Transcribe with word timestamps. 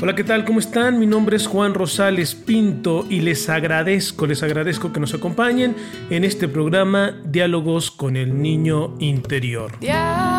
Hola, 0.00 0.16
¿qué 0.16 0.24
tal? 0.24 0.44
¿Cómo 0.44 0.58
están? 0.58 0.98
Mi 0.98 1.06
nombre 1.06 1.36
es 1.36 1.46
Juan 1.46 1.72
Rosales 1.72 2.34
Pinto 2.34 3.06
y 3.08 3.20
les 3.20 3.48
agradezco, 3.48 4.26
les 4.26 4.42
agradezco 4.42 4.92
que 4.92 4.98
nos 4.98 5.14
acompañen 5.14 5.76
en 6.10 6.24
este 6.24 6.48
programa 6.48 7.14
Diálogos 7.24 7.92
con 7.92 8.16
el 8.16 8.42
Niño 8.42 8.96
Interior. 8.98 9.78
Diálogos 9.80 10.33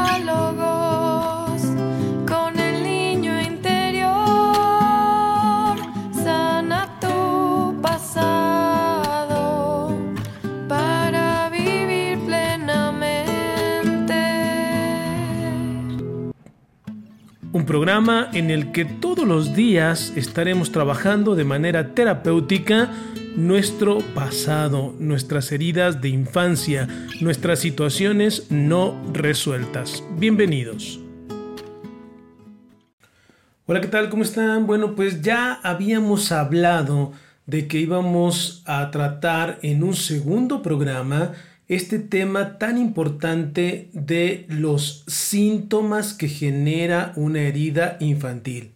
Un 17.66 17.70
programa 17.70 18.30
en 18.34 18.52
el 18.52 18.72
que 18.72 18.86
todos 18.86 19.28
los 19.28 19.56
días 19.56 20.14
estaremos 20.16 20.72
trabajando 20.72 21.34
de 21.34 21.46
manera 21.46 21.96
terapéutica 21.96 22.92
nuestro 23.36 24.02
pasado, 24.14 24.94
nuestras 25.00 25.52
heridas 25.52 26.00
de 26.00 26.10
infancia, 26.10 26.88
nuestras 27.22 27.58
situaciones 27.58 28.52
no 28.52 28.96
resueltas. 29.12 30.04
Bienvenidos. 30.20 31.00
Hola, 33.66 33.82
¿qué 33.82 33.88
tal? 33.88 34.12
¿Cómo 34.12 34.22
están? 34.22 34.68
Bueno, 34.68 34.94
pues 34.94 35.24
ya 35.24 35.54
habíamos 35.64 36.32
hablado 36.32 37.14
de 37.48 37.68
que 37.68 37.80
íbamos 37.80 38.62
a 38.68 38.92
tratar 38.92 39.58
en 39.64 39.84
un 39.84 39.96
segundo 39.96 40.62
programa 40.62 41.32
este 41.68 42.00
tema 42.00 42.58
tan 42.58 42.78
importante 42.78 43.90
de 43.94 44.46
los 44.50 45.04
síntomas 45.08 46.14
que 46.14 46.28
genera 46.28 47.14
una 47.16 47.42
herida 47.42 47.98
infantil. 48.00 48.72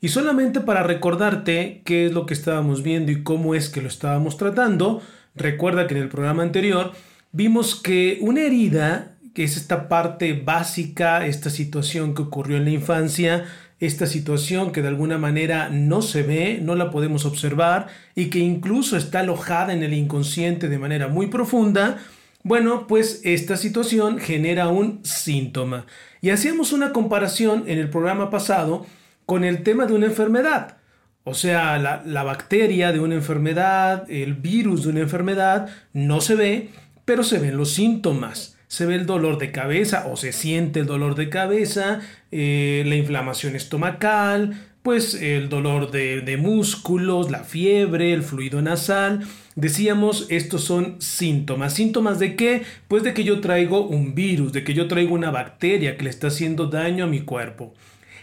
Y 0.00 0.08
solamente 0.08 0.60
para 0.60 0.82
recordarte 0.82 1.82
qué 1.84 2.06
es 2.06 2.12
lo 2.12 2.26
que 2.26 2.34
estábamos 2.34 2.82
viendo 2.82 3.12
y 3.12 3.22
cómo 3.22 3.54
es 3.54 3.68
que 3.68 3.82
lo 3.82 3.88
estábamos 3.88 4.36
tratando, 4.36 5.02
recuerda 5.34 5.86
que 5.86 5.94
en 5.94 6.02
el 6.02 6.08
programa 6.08 6.42
anterior 6.42 6.92
vimos 7.32 7.74
que 7.74 8.18
una 8.20 8.42
herida, 8.42 9.16
que 9.34 9.44
es 9.44 9.56
esta 9.56 9.88
parte 9.88 10.32
básica, 10.32 11.26
esta 11.26 11.50
situación 11.50 12.14
que 12.14 12.22
ocurrió 12.22 12.56
en 12.56 12.64
la 12.64 12.70
infancia, 12.70 13.44
esta 13.78 14.06
situación 14.06 14.72
que 14.72 14.82
de 14.82 14.88
alguna 14.88 15.18
manera 15.18 15.68
no 15.68 16.00
se 16.02 16.22
ve, 16.22 16.60
no 16.62 16.74
la 16.74 16.90
podemos 16.90 17.26
observar 17.26 17.88
y 18.14 18.26
que 18.26 18.38
incluso 18.38 18.96
está 18.96 19.20
alojada 19.20 19.72
en 19.72 19.82
el 19.82 19.92
inconsciente 19.92 20.68
de 20.68 20.78
manera 20.78 21.08
muy 21.08 21.26
profunda, 21.26 21.98
bueno, 22.42 22.86
pues 22.86 23.20
esta 23.24 23.56
situación 23.56 24.18
genera 24.18 24.68
un 24.68 25.00
síntoma. 25.04 25.84
Y 26.22 26.30
hacíamos 26.30 26.72
una 26.72 26.92
comparación 26.92 27.64
en 27.66 27.78
el 27.78 27.90
programa 27.90 28.30
pasado 28.30 28.86
con 29.26 29.44
el 29.44 29.62
tema 29.62 29.86
de 29.86 29.94
una 29.94 30.06
enfermedad. 30.06 30.78
O 31.24 31.34
sea, 31.34 31.76
la, 31.78 32.02
la, 32.06 32.22
bacteria 32.22 32.92
de 32.92 33.00
una 33.00 33.16
enfermedad, 33.16 34.08
el 34.08 34.34
virus 34.34 34.84
de 34.84 34.90
una 34.90 35.00
enfermedad, 35.00 35.68
no 35.92 36.20
se 36.20 36.36
ve, 36.36 36.70
pero 37.04 37.24
se 37.24 37.40
ven 37.40 37.56
los 37.56 37.72
síntomas. 37.72 38.55
Se 38.68 38.86
ve 38.86 38.96
el 38.96 39.06
dolor 39.06 39.38
de 39.38 39.52
cabeza 39.52 40.06
o 40.10 40.16
se 40.16 40.32
siente 40.32 40.80
el 40.80 40.86
dolor 40.86 41.14
de 41.14 41.28
cabeza, 41.28 42.00
eh, 42.32 42.82
la 42.86 42.96
inflamación 42.96 43.54
estomacal, 43.56 44.60
pues 44.82 45.14
el 45.14 45.48
dolor 45.48 45.90
de, 45.90 46.20
de 46.20 46.36
músculos, 46.36 47.30
la 47.30 47.44
fiebre, 47.44 48.12
el 48.12 48.22
fluido 48.22 48.62
nasal. 48.62 49.26
Decíamos, 49.56 50.26
estos 50.28 50.64
son 50.64 50.96
síntomas. 51.00 51.74
¿Síntomas 51.74 52.18
de 52.18 52.36
qué? 52.36 52.62
Pues 52.88 53.02
de 53.02 53.14
que 53.14 53.24
yo 53.24 53.40
traigo 53.40 53.86
un 53.86 54.14
virus, 54.14 54.52
de 54.52 54.62
que 54.62 54.74
yo 54.74 54.86
traigo 54.86 55.14
una 55.14 55.30
bacteria 55.30 55.96
que 55.96 56.04
le 56.04 56.10
está 56.10 56.28
haciendo 56.28 56.66
daño 56.66 57.04
a 57.04 57.08
mi 57.08 57.22
cuerpo. 57.22 57.74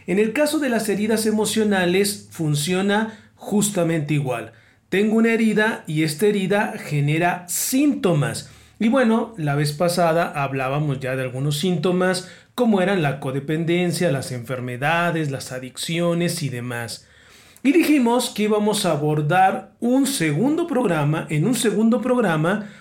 En 0.08 0.19
el 0.19 0.33
caso 0.33 0.59
de 0.59 0.69
las 0.69 0.89
heridas 0.89 1.25
emocionales 1.25 2.27
funciona 2.31 3.19
justamente 3.36 4.14
igual. 4.14 4.53
Tengo 4.89 5.16
una 5.16 5.33
herida 5.33 5.83
y 5.88 6.03
esta 6.03 6.27
herida 6.27 6.75
genera 6.77 7.45
síntomas. 7.47 8.49
Y 8.83 8.89
bueno, 8.89 9.33
la 9.38 9.55
vez 9.55 9.71
pasada 9.71 10.33
hablábamos 10.44 10.99
ya 10.99 11.16
de 11.16 11.21
algunos 11.21 11.58
síntomas 11.58 12.27
como 12.54 12.82
eran 12.82 13.02
la 13.02 13.21
codependencia, 13.21 14.11
las 14.11 14.33
enfermedades, 14.33 15.32
las 15.32 15.54
adicciones 15.54 16.44
y 16.44 16.49
demás. 16.49 17.08
Y 17.64 17.72
dijimos 17.72 18.32
que 18.32 18.43
íbamos 18.43 18.86
a 18.86 18.92
abordar 18.92 19.72
un 19.80 20.05
segundo 20.05 20.67
programa, 20.67 21.27
en 21.30 21.48
un 21.48 21.55
segundo 21.55 22.02
programa, 22.02 22.72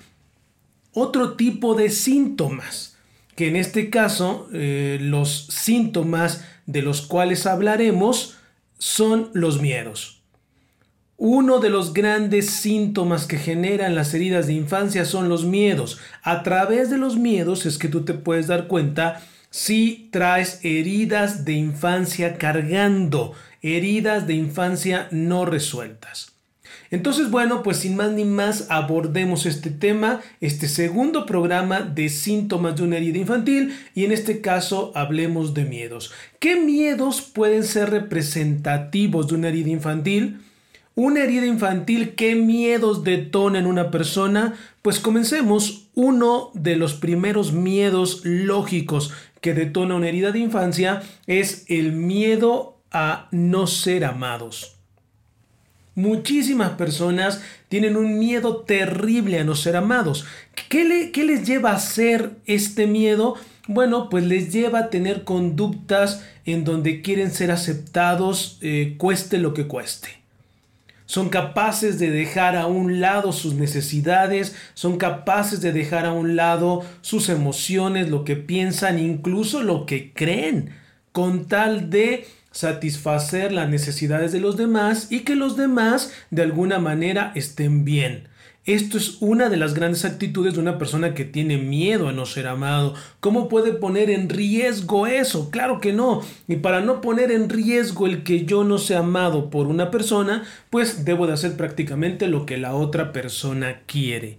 otro 0.93 1.35
tipo 1.35 1.77
de 1.77 1.89
síntomas, 1.89 2.99
que 3.37 3.47
en 3.47 3.55
este 3.55 3.89
caso 3.89 4.49
eh, 4.53 4.99
los 5.01 5.47
síntomas 5.51 6.45
de 6.67 6.83
los 6.83 7.03
cuales 7.03 7.47
hablaremos 7.47 8.39
son 8.77 9.31
los 9.35 9.61
miedos. 9.61 10.22
Uno 11.25 11.60
de 11.60 11.71
los 11.71 11.93
grandes 11.93 12.50
síntomas 12.50 13.28
que 13.28 13.38
generan 13.38 13.94
las 13.94 14.12
heridas 14.12 14.49
de 14.49 14.55
infancia 14.55 15.05
son 15.05 15.28
los 15.28 15.44
miedos. 15.44 16.00
A 16.25 16.43
través 16.43 16.91
de 16.91 16.99
los 16.99 17.16
miedos 17.16 17.65
es 17.65 17.78
que 17.78 17.87
tú 17.87 18.05
te 18.05 18.12
puedes 18.12 18.49
dar 18.49 18.66
cuenta 18.66 19.22
si 19.49 20.09
traes 20.11 20.59
heridas 20.65 21.44
de 21.44 21.53
infancia 21.53 22.38
cargando, 22.38 23.34
heridas 23.62 24.27
de 24.27 24.34
infancia 24.34 25.06
no 25.12 25.44
resueltas. 25.44 26.32
Entonces, 26.91 27.31
bueno, 27.31 27.62
pues 27.62 27.77
sin 27.77 27.94
más 27.94 28.11
ni 28.11 28.25
más 28.25 28.66
abordemos 28.69 29.47
este 29.47 29.71
tema, 29.71 30.22
este 30.41 30.66
segundo 30.66 31.25
programa 31.25 31.82
de 31.82 32.09
síntomas 32.09 32.75
de 32.75 32.82
una 32.82 32.97
herida 32.97 33.19
infantil 33.19 33.78
y 33.94 34.06
en 34.06 34.11
este 34.11 34.41
caso 34.41 34.91
hablemos 34.97 35.55
de 35.55 35.66
miedos. 35.66 36.11
¿Qué 36.41 36.56
miedos 36.56 37.22
pueden 37.22 37.62
ser 37.62 37.91
representativos 37.91 39.28
de 39.28 39.37
una 39.37 39.50
herida 39.50 39.71
infantil? 39.71 40.41
Una 40.95 41.23
herida 41.23 41.47
infantil, 41.47 42.15
¿qué 42.17 42.35
miedos 42.35 43.03
detona 43.03 43.59
en 43.59 43.67
una 43.67 43.91
persona? 43.91 44.55
Pues 44.83 45.01
comencemos. 45.01 45.89
Uno 45.95 46.51
de 46.53 46.77
los 46.77 46.93
primeros 46.95 47.53
miedos 47.55 48.21
lógicos 48.25 49.13
que 49.41 49.55
detona 49.55 49.95
una 49.95 50.09
herida 50.09 50.33
de 50.33 50.41
infancia 50.41 51.03
es 51.27 51.65
el 51.69 51.93
miedo 51.93 52.79
a 52.91 53.29
no 53.31 53.67
ser 53.67 54.05
amados. 54.05 54.77
Muchísimas 55.95 56.71
personas 56.73 57.43
tienen 57.69 57.97
un 57.97 58.19
miedo 58.19 58.59
terrible 58.59 59.39
a 59.41 59.45
no 59.45 59.55
ser 59.55 59.77
amados. 59.77 60.27
¿Qué, 60.69 60.85
le, 60.85 61.11
¿Qué, 61.11 61.25
les 61.25 61.47
lleva 61.47 61.71
a 61.71 61.77
hacer 61.77 62.33
este 62.45 62.87
miedo? 62.87 63.37
Bueno, 63.67 64.11
pues 64.11 64.25
les 64.25 64.53
lleva 64.53 64.79
a 64.81 64.91
tener 64.91 65.25
conductas 65.25 66.23
en 66.45 66.65
donde 66.65 67.01
quieren 67.01 67.31
ser 67.31 67.51
aceptados, 67.51 68.59
eh, 68.61 68.97
cueste 68.99 69.39
lo 69.39 69.55
que 69.55 69.67
cueste. 69.67 70.22
Son 71.12 71.28
capaces 71.28 71.99
de 71.99 72.11
dejar 72.11 72.56
a 72.56 72.67
un 72.67 73.03
lado 73.03 73.33
sus 73.33 73.53
necesidades, 73.53 74.56
son 74.73 74.97
capaces 74.97 75.61
de 75.61 75.71
dejar 75.71 76.06
a 76.06 76.15
un 76.15 76.37
lado 76.37 76.87
sus 77.03 77.28
emociones, 77.28 78.09
lo 78.09 78.25
que 78.25 78.34
piensan, 78.34 78.99
incluso 78.99 79.62
lo 79.62 79.84
que 79.84 80.15
creen, 80.15 80.71
con 81.12 81.49
tal 81.49 81.91
de 81.91 82.27
satisfacer 82.50 83.53
las 83.53 83.69
necesidades 83.69 84.33
de 84.33 84.41
los 84.41 84.56
demás 84.56 85.09
y 85.11 85.21
que 85.21 85.37
los 85.37 85.59
demás 85.59 86.15
de 86.31 86.45
alguna 86.45 86.78
manera 86.78 87.33
estén 87.34 87.84
bien. 87.84 88.29
Esto 88.65 88.97
es 88.97 89.17
una 89.19 89.49
de 89.49 89.56
las 89.56 89.75
grandes 89.75 90.05
actitudes 90.05 90.55
de 90.55 90.61
una 90.61 90.78
persona 90.78 91.15
que 91.15 91.25
tiene 91.25 91.59
miedo 91.59 92.09
a 92.09 92.12
no 92.12 92.27
ser 92.27 92.47
amado. 92.47 92.95
¿Cómo 93.19 93.49
puede 93.49 93.73
poner 93.73 94.09
en 94.09 94.28
riesgo 94.28 95.09
eso? 95.09 95.50
Claro 95.50 95.81
que 95.81 95.93
no. 95.93 96.23
Y 96.47 96.56
para 96.56 96.81
no 96.81 97.00
poner 97.00 97.33
en 97.33 97.49
riesgo 97.49 98.06
el 98.06 98.23
que 98.23 98.45
yo 98.45 98.62
no 98.62 98.78
sea 98.78 99.00
amado 99.00 99.50
por 99.50 99.67
una 99.67 99.91
persona, 99.91 100.45
pues 100.71 101.05
debo 101.05 101.27
de 101.27 101.33
hacer 101.33 101.56
prácticamente 101.56 102.28
lo 102.28 102.47
que 102.47 102.56
la 102.56 102.77
otra 102.77 103.12
persona 103.12 103.81
quiere. 103.87 104.39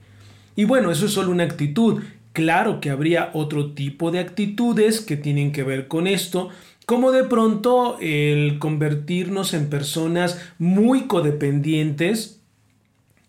Y 0.55 0.63
bueno, 0.63 0.90
eso 0.90 1.07
es 1.07 1.11
solo 1.11 1.29
una 1.29 1.44
actitud. 1.44 2.01
Claro 2.31 2.79
que 2.79 2.91
habría 2.91 3.29
otro 3.34 3.73
tipo 3.73 4.09
de 4.09 4.19
actitudes 4.19 5.01
que 5.01 5.17
tienen 5.17 5.51
que 5.51 5.63
ver 5.63 5.90
con 5.90 6.07
esto, 6.07 6.47
como 6.85 7.11
de 7.11 7.25
pronto 7.25 7.97
el 8.00 8.57
convertirnos 8.59 9.53
en 9.53 9.70
personas 9.70 10.40
muy 10.59 11.08
codependientes 11.08 12.40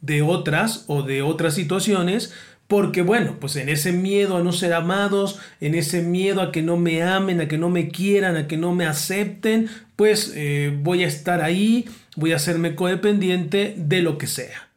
de 0.04 0.22
otras 0.22 0.84
o 0.86 1.02
de 1.02 1.22
otras 1.22 1.54
situaciones, 1.54 2.32
porque 2.68 3.02
bueno, 3.02 3.36
pues 3.40 3.56
en 3.56 3.68
ese 3.68 3.92
miedo 3.92 4.36
a 4.36 4.42
no 4.42 4.52
ser 4.52 4.72
amados, 4.72 5.38
en 5.60 5.74
ese 5.74 6.02
miedo 6.02 6.40
a 6.40 6.52
que 6.52 6.62
no 6.62 6.76
me 6.76 7.02
amen, 7.02 7.40
a 7.40 7.48
que 7.48 7.58
no 7.58 7.70
me 7.70 7.88
quieran, 7.88 8.36
a 8.36 8.46
que 8.46 8.56
no 8.56 8.74
me 8.74 8.86
acepten, 8.86 9.68
pues 9.96 10.32
eh, 10.34 10.76
voy 10.82 11.04
a 11.04 11.06
estar 11.06 11.42
ahí, 11.42 11.86
voy 12.16 12.32
a 12.32 12.36
hacerme 12.36 12.74
codependiente 12.74 13.74
de 13.76 14.02
lo 14.02 14.18
que 14.18 14.26
sea. 14.26 14.68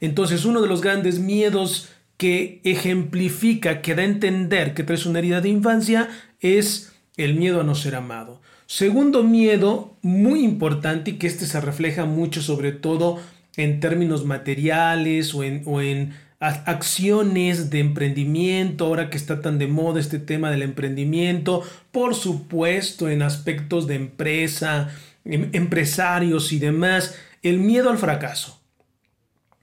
Entonces 0.00 0.44
uno 0.44 0.60
de 0.60 0.68
los 0.68 0.80
grandes 0.82 1.18
miedos 1.18 1.88
que 2.16 2.60
ejemplifica, 2.64 3.82
que 3.82 3.94
da 3.94 4.02
a 4.02 4.06
entender 4.06 4.74
que 4.74 4.82
traes 4.82 5.06
una 5.06 5.18
herida 5.18 5.40
de 5.40 5.50
infancia, 5.50 6.08
es 6.40 6.92
el 7.16 7.34
miedo 7.34 7.60
a 7.60 7.64
no 7.64 7.74
ser 7.74 7.94
amado. 7.94 8.40
Segundo 8.66 9.22
miedo, 9.22 9.94
muy 10.02 10.42
importante 10.42 11.12
y 11.12 11.14
que 11.14 11.28
este 11.28 11.46
se 11.46 11.60
refleja 11.60 12.04
mucho 12.04 12.42
sobre 12.42 12.72
todo 12.72 13.20
en 13.56 13.80
términos 13.80 14.24
materiales 14.24 15.34
o 15.34 15.42
en, 15.44 15.62
o 15.64 15.80
en 15.80 16.14
acciones 16.38 17.70
de 17.70 17.80
emprendimiento, 17.80 18.86
ahora 18.86 19.08
que 19.08 19.16
está 19.16 19.40
tan 19.40 19.58
de 19.58 19.66
moda 19.66 20.00
este 20.00 20.18
tema 20.18 20.50
del 20.50 20.62
emprendimiento, 20.62 21.62
por 21.92 22.14
supuesto 22.14 23.08
en 23.08 23.22
aspectos 23.22 23.86
de 23.86 23.94
empresa, 23.94 24.90
em- 25.24 25.48
empresarios 25.52 26.52
y 26.52 26.58
demás, 26.58 27.16
el 27.42 27.58
miedo 27.58 27.88
al 27.90 27.98
fracaso. 27.98 28.60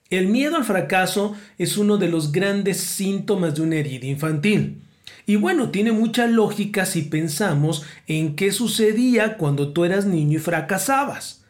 El 0.10 0.28
miedo 0.28 0.56
al 0.58 0.64
fracaso 0.64 1.36
es 1.58 1.78
uno 1.78 1.98
de 1.98 2.08
los 2.08 2.32
grandes 2.32 2.78
síntomas 2.78 3.56
de 3.56 3.62
una 3.62 3.76
herida 3.78 4.06
infantil. 4.08 4.82
Y 5.26 5.38
bueno, 5.38 5.70
tiene 5.70 5.92
mucha 5.92 6.28
lógica 6.28 6.86
si 6.86 7.04
pensamos 7.04 7.84
en 8.08 8.36
qué 8.36 8.52
sucedía 8.52 9.38
cuando 9.38 9.74
tú 9.74 9.86
eras 9.86 10.06
niño 10.06 10.38
y 10.38 10.42
fracasabas. 10.42 11.43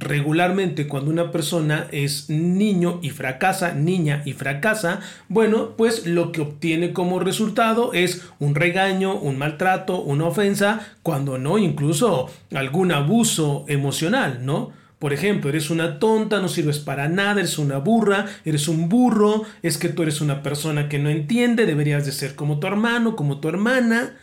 Regularmente 0.00 0.88
cuando 0.88 1.10
una 1.10 1.30
persona 1.30 1.86
es 1.92 2.30
niño 2.30 3.00
y 3.02 3.10
fracasa, 3.10 3.74
niña 3.74 4.22
y 4.24 4.32
fracasa, 4.32 5.00
bueno, 5.28 5.76
pues 5.76 6.06
lo 6.06 6.32
que 6.32 6.40
obtiene 6.40 6.94
como 6.94 7.20
resultado 7.20 7.92
es 7.92 8.22
un 8.38 8.54
regaño, 8.54 9.14
un 9.14 9.36
maltrato, 9.36 10.00
una 10.00 10.24
ofensa, 10.24 10.80
cuando 11.02 11.36
no 11.36 11.58
incluso 11.58 12.30
algún 12.54 12.92
abuso 12.92 13.66
emocional, 13.68 14.40
¿no? 14.42 14.70
Por 14.98 15.12
ejemplo, 15.12 15.50
eres 15.50 15.68
una 15.68 15.98
tonta, 15.98 16.40
no 16.40 16.48
sirves 16.48 16.78
para 16.78 17.10
nada, 17.10 17.40
eres 17.40 17.58
una 17.58 17.76
burra, 17.76 18.24
eres 18.46 18.68
un 18.68 18.88
burro, 18.88 19.44
es 19.62 19.76
que 19.76 19.90
tú 19.90 20.02
eres 20.02 20.22
una 20.22 20.42
persona 20.42 20.88
que 20.88 20.98
no 20.98 21.10
entiende, 21.10 21.66
deberías 21.66 22.06
de 22.06 22.12
ser 22.12 22.34
como 22.34 22.58
tu 22.58 22.66
hermano, 22.66 23.16
como 23.16 23.38
tu 23.38 23.48
hermana. 23.48 24.16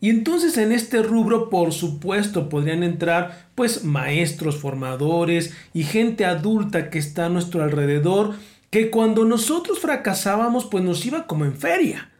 Y 0.00 0.10
entonces 0.10 0.58
en 0.58 0.72
este 0.72 1.00
rubro, 1.00 1.48
por 1.48 1.72
supuesto, 1.72 2.48
podrían 2.48 2.82
entrar 2.82 3.41
pues 3.54 3.84
maestros, 3.84 4.56
formadores 4.56 5.54
y 5.74 5.84
gente 5.84 6.24
adulta 6.24 6.90
que 6.90 6.98
está 6.98 7.26
a 7.26 7.28
nuestro 7.28 7.62
alrededor, 7.62 8.34
que 8.70 8.90
cuando 8.90 9.24
nosotros 9.24 9.78
fracasábamos, 9.78 10.64
pues 10.64 10.82
nos 10.82 11.04
iba 11.04 11.26
como 11.26 11.44
en 11.44 11.54
feria. 11.54 12.10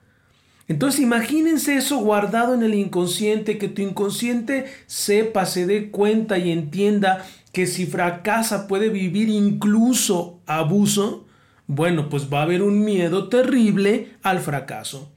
Entonces 0.69 1.01
imagínense 1.01 1.77
eso 1.77 1.99
guardado 1.99 2.55
en 2.55 2.63
el 2.63 2.75
inconsciente, 2.75 3.59
que 3.59 3.69
tu 3.69 3.83
inconsciente 3.83 4.67
sepa, 4.87 5.47
se 5.47 5.67
dé 5.67 5.91
cuenta 5.91 6.39
y 6.39 6.51
entienda 6.51 7.27
que 7.53 7.67
si 7.67 7.87
fracasa 7.87 8.69
puede 8.69 8.89
vivir 8.89 9.29
incluso 9.29 10.41
abuso, 10.47 11.27
bueno, 11.67 12.09
pues 12.09 12.33
va 12.33 12.41
a 12.41 12.43
haber 12.45 12.63
un 12.63 12.85
miedo 12.85 13.29
terrible 13.29 14.15
al 14.23 14.41
fracaso. 14.41 15.11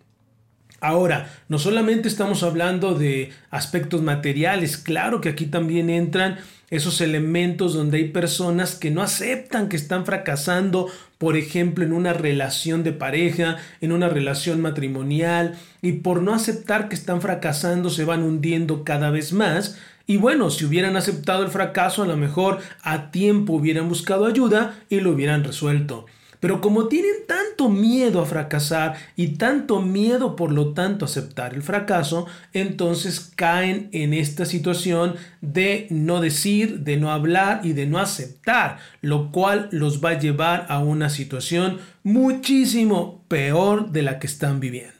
Ahora, 0.85 1.31
no 1.49 1.57
solamente 1.57 2.07
estamos 2.07 2.43
hablando 2.43 2.93
de 2.93 3.31
aspectos 3.49 4.03
materiales, 4.03 4.77
claro 4.77 5.19
que 5.19 5.29
aquí 5.29 5.47
también 5.47 5.89
entran 5.89 6.37
esos 6.69 7.01
elementos 7.01 7.73
donde 7.73 7.97
hay 7.97 8.09
personas 8.09 8.75
que 8.75 8.91
no 8.91 9.01
aceptan 9.01 9.67
que 9.67 9.77
están 9.77 10.05
fracasando, 10.05 10.87
por 11.17 11.37
ejemplo, 11.37 11.83
en 11.83 11.91
una 11.91 12.13
relación 12.13 12.83
de 12.83 12.91
pareja, 12.91 13.57
en 13.81 13.93
una 13.93 14.09
relación 14.09 14.61
matrimonial, 14.61 15.55
y 15.81 15.93
por 15.93 16.21
no 16.21 16.35
aceptar 16.35 16.87
que 16.87 16.93
están 16.93 17.19
fracasando 17.19 17.89
se 17.89 18.05
van 18.05 18.21
hundiendo 18.21 18.83
cada 18.83 19.09
vez 19.09 19.33
más. 19.33 19.79
Y 20.05 20.17
bueno, 20.17 20.51
si 20.51 20.65
hubieran 20.65 20.97
aceptado 20.97 21.43
el 21.43 21.49
fracaso, 21.49 22.03
a 22.03 22.07
lo 22.07 22.15
mejor 22.15 22.59
a 22.83 23.09
tiempo 23.09 23.53
hubieran 23.53 23.89
buscado 23.89 24.27
ayuda 24.27 24.75
y 24.87 24.99
lo 24.99 25.13
hubieran 25.13 25.43
resuelto. 25.43 26.05
Pero 26.45 26.61
como 26.61 26.89
tienen 26.89 27.25
tanto 27.27 27.69
miedo 27.69 28.21
a 28.21 28.25
fracasar 28.27 28.95
y 29.15 29.29
tanto 29.29 29.81
miedo 29.81 30.35
por 30.35 30.51
lo 30.51 30.73
tanto 30.73 31.03
a 31.03 31.07
aceptar 31.07 31.55
el 31.55 31.63
fracaso, 31.63 32.27
entonces 32.53 33.31
caen 33.35 33.89
en 33.93 34.13
esta 34.13 34.45
situación 34.45 35.15
de 35.41 35.87
no 35.89 36.21
decir, 36.21 36.81
de 36.81 36.97
no 36.97 37.11
hablar 37.11 37.61
y 37.63 37.73
de 37.73 37.87
no 37.87 37.97
aceptar, 37.97 38.77
lo 39.01 39.31
cual 39.31 39.69
los 39.71 40.05
va 40.05 40.11
a 40.11 40.19
llevar 40.19 40.67
a 40.69 40.77
una 40.77 41.09
situación 41.09 41.79
muchísimo 42.03 43.25
peor 43.27 43.89
de 43.89 44.03
la 44.03 44.19
que 44.19 44.27
están 44.27 44.59
viviendo. 44.59 44.93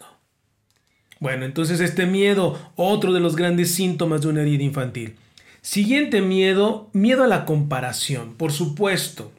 Bueno, 1.20 1.46
entonces 1.46 1.80
este 1.80 2.08
miedo, 2.08 2.58
otro 2.76 3.14
de 3.14 3.20
los 3.20 3.36
grandes 3.36 3.72
síntomas 3.72 4.22
de 4.22 4.30
una 4.30 4.42
herida 4.42 4.64
infantil. 4.64 5.14
Siguiente 5.62 6.22
miedo, 6.22 6.90
miedo 6.94 7.24
a 7.24 7.28
la 7.28 7.46
comparación, 7.46 8.34
por 8.34 8.52
supuesto. 8.52 9.32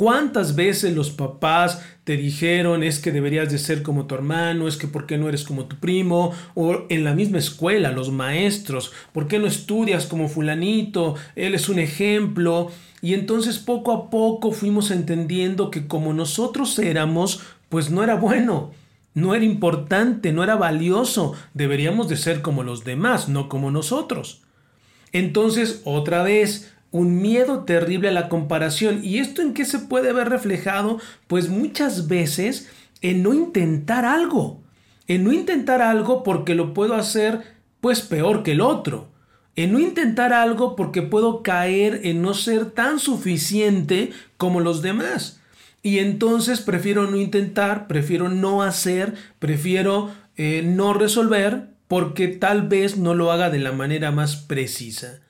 ¿Cuántas 0.00 0.56
veces 0.56 0.96
los 0.96 1.10
papás 1.10 1.82
te 2.04 2.16
dijeron 2.16 2.82
es 2.82 3.00
que 3.00 3.12
deberías 3.12 3.52
de 3.52 3.58
ser 3.58 3.82
como 3.82 4.06
tu 4.06 4.14
hermano, 4.14 4.66
es 4.66 4.78
que 4.78 4.88
por 4.88 5.04
qué 5.04 5.18
no 5.18 5.28
eres 5.28 5.44
como 5.44 5.66
tu 5.66 5.76
primo? 5.76 6.32
O 6.54 6.86
en 6.88 7.04
la 7.04 7.12
misma 7.12 7.36
escuela, 7.36 7.92
los 7.92 8.10
maestros, 8.10 8.92
¿por 9.12 9.28
qué 9.28 9.38
no 9.38 9.46
estudias 9.46 10.06
como 10.06 10.30
fulanito? 10.30 11.16
Él 11.36 11.54
es 11.54 11.68
un 11.68 11.78
ejemplo. 11.78 12.70
Y 13.02 13.12
entonces 13.12 13.58
poco 13.58 13.92
a 13.92 14.08
poco 14.08 14.52
fuimos 14.52 14.90
entendiendo 14.90 15.70
que 15.70 15.86
como 15.86 16.14
nosotros 16.14 16.78
éramos, 16.78 17.42
pues 17.68 17.90
no 17.90 18.02
era 18.02 18.14
bueno, 18.14 18.70
no 19.12 19.34
era 19.34 19.44
importante, 19.44 20.32
no 20.32 20.42
era 20.42 20.56
valioso. 20.56 21.34
Deberíamos 21.52 22.08
de 22.08 22.16
ser 22.16 22.40
como 22.40 22.62
los 22.62 22.84
demás, 22.84 23.28
no 23.28 23.50
como 23.50 23.70
nosotros. 23.70 24.40
Entonces, 25.12 25.82
otra 25.84 26.22
vez, 26.22 26.72
un 26.90 27.20
miedo 27.20 27.64
terrible 27.64 28.08
a 28.08 28.12
la 28.12 28.28
comparación. 28.28 29.00
¿Y 29.04 29.18
esto 29.18 29.42
en 29.42 29.54
qué 29.54 29.64
se 29.64 29.78
puede 29.78 30.12
ver 30.12 30.28
reflejado? 30.28 30.98
Pues 31.26 31.48
muchas 31.48 32.08
veces 32.08 32.68
en 33.00 33.22
no 33.22 33.34
intentar 33.34 34.04
algo. 34.04 34.60
En 35.06 35.24
no 35.24 35.32
intentar 35.32 35.82
algo 35.82 36.22
porque 36.22 36.54
lo 36.54 36.74
puedo 36.74 36.94
hacer 36.94 37.42
pues 37.80 38.00
peor 38.00 38.42
que 38.42 38.52
el 38.52 38.60
otro. 38.60 39.08
En 39.56 39.72
no 39.72 39.80
intentar 39.80 40.32
algo 40.32 40.76
porque 40.76 41.02
puedo 41.02 41.42
caer 41.42 42.00
en 42.04 42.22
no 42.22 42.34
ser 42.34 42.70
tan 42.70 42.98
suficiente 42.98 44.10
como 44.36 44.60
los 44.60 44.82
demás. 44.82 45.40
Y 45.82 45.98
entonces 45.98 46.60
prefiero 46.60 47.10
no 47.10 47.16
intentar, 47.16 47.86
prefiero 47.86 48.28
no 48.28 48.62
hacer, 48.62 49.14
prefiero 49.38 50.10
eh, 50.36 50.62
no 50.64 50.92
resolver 50.92 51.70
porque 51.88 52.28
tal 52.28 52.68
vez 52.68 52.98
no 52.98 53.14
lo 53.14 53.32
haga 53.32 53.50
de 53.50 53.58
la 53.58 53.72
manera 53.72 54.12
más 54.12 54.36
precisa. 54.36 55.20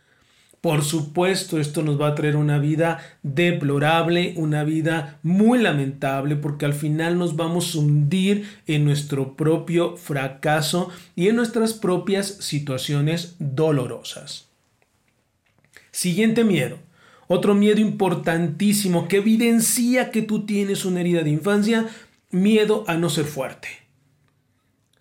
Por 0.61 0.85
supuesto, 0.85 1.59
esto 1.59 1.83
nos 1.83 1.99
va 1.99 2.09
a 2.09 2.15
traer 2.15 2.37
una 2.37 2.59
vida 2.59 2.99
deplorable, 3.23 4.35
una 4.37 4.63
vida 4.63 5.19
muy 5.23 5.59
lamentable, 5.59 6.37
porque 6.37 6.67
al 6.67 6.75
final 6.75 7.17
nos 7.17 7.35
vamos 7.35 7.75
a 7.75 7.79
hundir 7.79 8.47
en 8.67 8.85
nuestro 8.85 9.37
propio 9.37 9.97
fracaso 9.97 10.91
y 11.17 11.29
en 11.29 11.37
nuestras 11.37 11.73
propias 11.73 12.27
situaciones 12.41 13.37
dolorosas. 13.39 14.49
Siguiente 15.93 16.45
miedo. 16.45 16.77
Otro 17.27 17.55
miedo 17.55 17.81
importantísimo 17.81 19.09
que 19.09 19.19
evidencia 19.19 20.11
que 20.11 20.21
tú 20.21 20.45
tienes 20.45 20.85
una 20.85 21.01
herida 21.01 21.23
de 21.23 21.31
infancia, 21.31 21.87
miedo 22.31 22.85
a 22.87 22.97
no 22.97 23.09
ser 23.09 23.25
fuerte. 23.25 23.80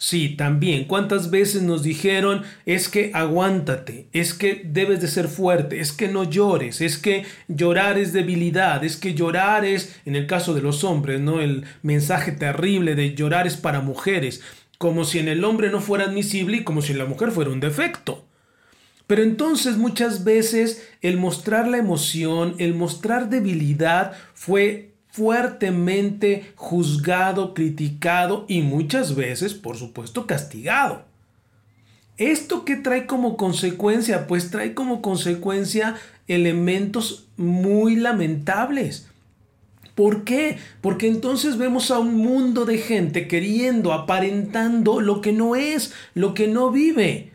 Sí, 0.01 0.29
también. 0.29 0.85
¿Cuántas 0.85 1.29
veces 1.29 1.61
nos 1.61 1.83
dijeron 1.83 2.43
es 2.65 2.87
que 2.87 3.11
aguántate, 3.13 4.07
es 4.13 4.33
que 4.33 4.61
debes 4.63 5.01
de 5.01 5.09
ser 5.09 5.27
fuerte, 5.27 5.81
es 5.81 5.91
que 5.91 6.07
no 6.07 6.23
llores, 6.23 6.79
es 6.79 6.97
que 6.97 7.25
llorar 7.49 7.97
es 7.97 8.13
debilidad, 8.13 8.81
es 8.85 8.95
que 8.95 9.13
llorar 9.13 9.65
es, 9.65 9.99
en 10.05 10.15
el 10.15 10.25
caso 10.25 10.53
de 10.53 10.61
los 10.61 10.85
hombres, 10.85 11.19
¿no? 11.19 11.41
El 11.41 11.65
mensaje 11.83 12.31
terrible 12.31 12.95
de 12.95 13.13
llorar 13.13 13.45
es 13.45 13.57
para 13.57 13.81
mujeres, 13.81 14.41
como 14.77 15.03
si 15.03 15.19
en 15.19 15.27
el 15.27 15.43
hombre 15.43 15.69
no 15.69 15.81
fuera 15.81 16.05
admisible 16.05 16.57
y 16.57 16.63
como 16.63 16.81
si 16.81 16.93
en 16.93 16.99
la 16.99 17.05
mujer 17.05 17.31
fuera 17.31 17.51
un 17.51 17.59
defecto. 17.59 18.25
Pero 19.05 19.21
entonces 19.21 19.75
muchas 19.75 20.23
veces 20.23 20.87
el 21.01 21.17
mostrar 21.17 21.67
la 21.67 21.77
emoción, 21.77 22.55
el 22.59 22.73
mostrar 22.73 23.29
debilidad 23.29 24.13
fue 24.33 24.88
fuertemente 25.19 26.53
juzgado, 26.55 27.53
criticado 27.53 28.45
y 28.47 28.61
muchas 28.61 29.15
veces, 29.15 29.53
por 29.53 29.75
supuesto, 29.75 30.25
castigado. 30.25 31.03
¿Esto 32.17 32.63
qué 32.63 32.77
trae 32.77 33.05
como 33.05 33.35
consecuencia? 33.35 34.27
Pues 34.27 34.49
trae 34.49 34.73
como 34.73 35.01
consecuencia 35.01 35.95
elementos 36.29 37.27
muy 37.35 37.97
lamentables. 37.97 39.09
¿Por 39.93 40.23
qué? 40.23 40.57
Porque 40.79 41.09
entonces 41.09 41.57
vemos 41.57 41.91
a 41.91 41.99
un 41.99 42.15
mundo 42.15 42.63
de 42.63 42.77
gente 42.77 43.27
queriendo, 43.27 43.91
aparentando 43.91 45.01
lo 45.01 45.19
que 45.19 45.33
no 45.33 45.57
es, 45.57 45.93
lo 46.13 46.33
que 46.33 46.47
no 46.47 46.71
vive. 46.71 47.33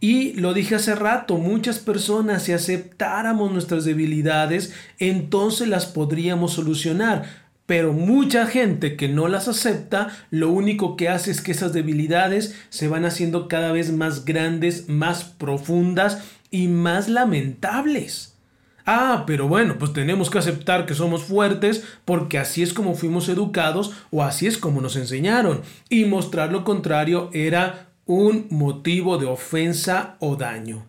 Y 0.00 0.34
lo 0.34 0.52
dije 0.52 0.74
hace 0.74 0.94
rato, 0.94 1.38
muchas 1.38 1.78
personas 1.78 2.42
si 2.42 2.52
aceptáramos 2.52 3.50
nuestras 3.50 3.84
debilidades, 3.84 4.74
entonces 4.98 5.68
las 5.68 5.86
podríamos 5.86 6.52
solucionar. 6.52 7.46
Pero 7.66 7.92
mucha 7.92 8.46
gente 8.46 8.96
que 8.96 9.08
no 9.08 9.26
las 9.26 9.48
acepta, 9.48 10.08
lo 10.30 10.50
único 10.50 10.96
que 10.96 11.08
hace 11.08 11.32
es 11.32 11.40
que 11.40 11.50
esas 11.50 11.72
debilidades 11.72 12.54
se 12.68 12.86
van 12.86 13.04
haciendo 13.04 13.48
cada 13.48 13.72
vez 13.72 13.90
más 13.90 14.24
grandes, 14.24 14.88
más 14.88 15.24
profundas 15.24 16.22
y 16.50 16.68
más 16.68 17.08
lamentables. 17.08 18.36
Ah, 18.88 19.24
pero 19.26 19.48
bueno, 19.48 19.78
pues 19.80 19.92
tenemos 19.92 20.30
que 20.30 20.38
aceptar 20.38 20.86
que 20.86 20.94
somos 20.94 21.24
fuertes 21.24 21.82
porque 22.04 22.38
así 22.38 22.62
es 22.62 22.72
como 22.72 22.94
fuimos 22.94 23.28
educados 23.28 23.92
o 24.12 24.22
así 24.22 24.46
es 24.46 24.58
como 24.58 24.80
nos 24.80 24.94
enseñaron. 24.94 25.62
Y 25.88 26.04
mostrar 26.04 26.52
lo 26.52 26.62
contrario 26.62 27.30
era 27.32 27.85
un 28.06 28.46
motivo 28.50 29.18
de 29.18 29.26
ofensa 29.26 30.16
o 30.20 30.36
daño. 30.36 30.86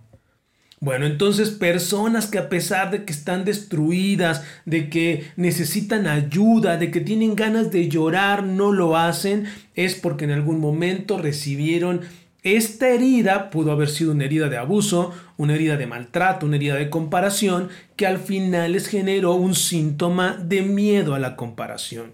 Bueno, 0.80 1.08
entonces 1.08 1.50
personas 1.50 2.28
que 2.28 2.38
a 2.38 2.50
pesar 2.50 2.92
de 2.92 3.04
que 3.04 3.12
están 3.12 3.46
destruidas, 3.46 4.44
de 4.66 4.90
que 4.90 5.26
necesitan 5.36 6.06
ayuda, 6.06 6.78
de 6.78 6.92
que 6.92 7.02
tienen 7.02 7.36
ganas 7.36 7.72
de 7.72 7.90
llorar, 7.90 8.44
no 8.44 8.72
lo 8.72 8.96
hacen, 8.96 9.46
es 9.74 9.96
porque 9.96 10.26
en 10.26 10.32
algún 10.32 10.60
momento 10.60 11.18
recibieron 11.18 12.02
Esta 12.44 12.90
herida 12.90 13.50
pudo 13.50 13.72
haber 13.72 13.90
sido 13.90 14.12
una 14.14 14.24
herida 14.24 14.48
de 14.48 14.58
abuso, 14.58 15.12
una 15.36 15.56
herida 15.56 15.76
de 15.76 15.88
maltrato, 15.88 16.46
una 16.46 16.56
herida 16.56 16.76
de 16.76 16.90
comparación, 16.90 17.70
que 17.98 18.08
al 18.08 18.20
final 18.20 18.72
les 18.72 18.88
generó 18.88 19.34
un 19.34 19.54
síntoma 19.54 20.38
de 20.42 20.62
miedo 20.62 21.14
a 21.14 21.20
la 21.20 21.36
comparación. 21.36 22.12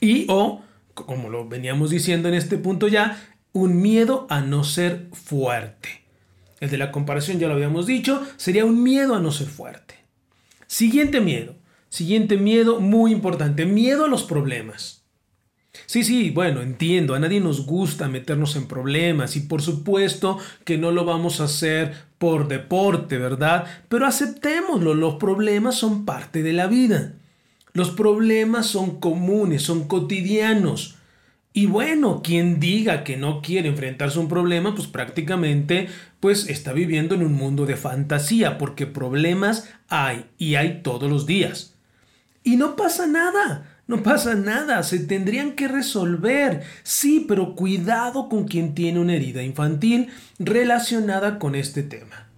Y 0.00 0.24
o, 0.30 0.62
como 0.94 1.28
lo 1.28 1.48
veníamos 1.48 1.90
diciendo 1.90 2.28
en 2.28 2.34
este 2.34 2.56
punto 2.56 2.88
ya, 2.88 3.18
un 3.56 3.80
miedo 3.80 4.26
a 4.28 4.42
no 4.42 4.64
ser 4.64 5.08
fuerte. 5.12 6.02
El 6.60 6.68
de 6.68 6.76
la 6.76 6.92
comparación 6.92 7.38
ya 7.38 7.48
lo 7.48 7.54
habíamos 7.54 7.86
dicho, 7.86 8.22
sería 8.36 8.66
un 8.66 8.82
miedo 8.82 9.14
a 9.14 9.20
no 9.20 9.32
ser 9.32 9.46
fuerte. 9.46 9.94
Siguiente 10.66 11.22
miedo, 11.22 11.54
siguiente 11.88 12.36
miedo 12.36 12.80
muy 12.80 13.12
importante, 13.12 13.64
miedo 13.64 14.04
a 14.04 14.08
los 14.08 14.24
problemas. 14.24 15.04
Sí, 15.86 16.04
sí, 16.04 16.30
bueno, 16.30 16.60
entiendo, 16.60 17.14
a 17.14 17.18
nadie 17.18 17.40
nos 17.40 17.64
gusta 17.64 18.08
meternos 18.08 18.56
en 18.56 18.66
problemas 18.66 19.36
y 19.36 19.40
por 19.40 19.62
supuesto 19.62 20.38
que 20.64 20.76
no 20.76 20.90
lo 20.90 21.06
vamos 21.06 21.40
a 21.40 21.44
hacer 21.44 21.94
por 22.18 22.48
deporte, 22.48 23.16
¿verdad? 23.16 23.64
Pero 23.88 24.06
aceptémoslo, 24.06 24.94
los 24.94 25.14
problemas 25.14 25.76
son 25.76 26.04
parte 26.04 26.42
de 26.42 26.52
la 26.52 26.66
vida. 26.66 27.14
Los 27.72 27.90
problemas 27.90 28.66
son 28.66 29.00
comunes, 29.00 29.62
son 29.62 29.88
cotidianos. 29.88 30.95
Y 31.56 31.64
bueno, 31.64 32.20
quien 32.22 32.60
diga 32.60 33.02
que 33.02 33.16
no 33.16 33.40
quiere 33.40 33.70
enfrentarse 33.70 34.18
a 34.18 34.20
un 34.20 34.28
problema, 34.28 34.74
pues 34.74 34.88
prácticamente 34.88 35.88
pues 36.20 36.50
está 36.50 36.74
viviendo 36.74 37.14
en 37.14 37.22
un 37.22 37.32
mundo 37.32 37.64
de 37.64 37.76
fantasía, 37.76 38.58
porque 38.58 38.86
problemas 38.86 39.66
hay 39.88 40.26
y 40.36 40.56
hay 40.56 40.82
todos 40.82 41.10
los 41.10 41.24
días. 41.24 41.74
Y 42.44 42.56
no 42.56 42.76
pasa 42.76 43.06
nada. 43.06 43.80
No 43.86 44.02
pasa 44.02 44.34
nada, 44.34 44.82
se 44.82 44.98
tendrían 44.98 45.52
que 45.52 45.66
resolver. 45.66 46.62
Sí, 46.82 47.24
pero 47.26 47.54
cuidado 47.54 48.28
con 48.28 48.46
quien 48.46 48.74
tiene 48.74 49.00
una 49.00 49.14
herida 49.14 49.42
infantil 49.42 50.08
relacionada 50.38 51.38
con 51.38 51.54
este 51.54 51.82
tema. 51.82 52.28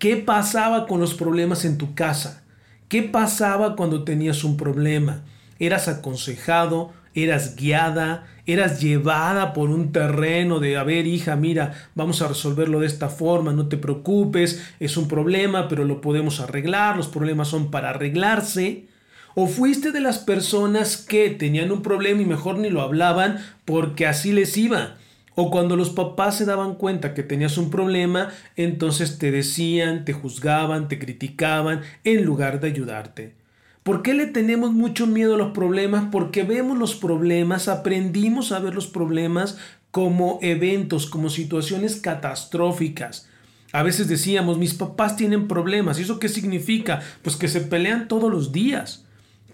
¿Qué 0.00 0.16
pasaba 0.16 0.88
con 0.88 0.98
los 0.98 1.14
problemas 1.14 1.64
en 1.64 1.78
tu 1.78 1.94
casa? 1.94 2.42
¿Qué 2.88 3.04
pasaba 3.04 3.76
cuando 3.76 4.02
tenías 4.02 4.42
un 4.42 4.56
problema? 4.56 5.22
¿Eras 5.60 5.86
aconsejado? 5.86 7.00
¿Eras 7.14 7.56
guiada? 7.56 8.26
¿Eras 8.46 8.80
llevada 8.80 9.52
por 9.52 9.70
un 9.70 9.92
terreno 9.92 10.58
de, 10.58 10.76
a 10.76 10.82
ver, 10.82 11.06
hija, 11.06 11.36
mira, 11.36 11.74
vamos 11.94 12.22
a 12.22 12.28
resolverlo 12.28 12.80
de 12.80 12.86
esta 12.86 13.08
forma, 13.08 13.52
no 13.52 13.68
te 13.68 13.76
preocupes, 13.76 14.62
es 14.80 14.96
un 14.96 15.06
problema, 15.06 15.68
pero 15.68 15.84
lo 15.84 16.00
podemos 16.00 16.40
arreglar, 16.40 16.96
los 16.96 17.08
problemas 17.08 17.48
son 17.48 17.70
para 17.70 17.90
arreglarse? 17.90 18.86
¿O 19.34 19.46
fuiste 19.46 19.92
de 19.92 20.00
las 20.00 20.18
personas 20.18 20.96
que 20.96 21.30
tenían 21.30 21.70
un 21.70 21.82
problema 21.82 22.20
y 22.20 22.26
mejor 22.26 22.58
ni 22.58 22.68
lo 22.68 22.82
hablaban 22.82 23.38
porque 23.64 24.06
así 24.06 24.32
les 24.32 24.56
iba? 24.56 24.96
O 25.34 25.50
cuando 25.50 25.76
los 25.76 25.90
papás 25.90 26.36
se 26.36 26.44
daban 26.44 26.74
cuenta 26.74 27.14
que 27.14 27.22
tenías 27.22 27.56
un 27.56 27.70
problema, 27.70 28.30
entonces 28.56 29.18
te 29.18 29.30
decían, 29.30 30.04
te 30.04 30.12
juzgaban, 30.12 30.88
te 30.88 30.98
criticaban 30.98 31.80
en 32.04 32.24
lugar 32.24 32.60
de 32.60 32.68
ayudarte. 32.68 33.41
¿Por 33.82 34.02
qué 34.02 34.14
le 34.14 34.26
tenemos 34.26 34.72
mucho 34.72 35.06
miedo 35.06 35.34
a 35.34 35.38
los 35.38 35.52
problemas? 35.52 36.06
Porque 36.12 36.44
vemos 36.44 36.78
los 36.78 36.94
problemas, 36.94 37.66
aprendimos 37.66 38.52
a 38.52 38.60
ver 38.60 38.74
los 38.74 38.86
problemas 38.86 39.58
como 39.90 40.38
eventos, 40.40 41.06
como 41.06 41.30
situaciones 41.30 41.96
catastróficas. 41.96 43.28
A 43.72 43.82
veces 43.82 44.06
decíamos, 44.06 44.58
mis 44.58 44.74
papás 44.74 45.16
tienen 45.16 45.48
problemas. 45.48 45.98
¿Y 45.98 46.02
eso 46.02 46.18
qué 46.18 46.28
significa? 46.28 47.00
Pues 47.22 47.36
que 47.36 47.48
se 47.48 47.60
pelean 47.60 48.06
todos 48.06 48.30
los 48.30 48.52
días 48.52 49.04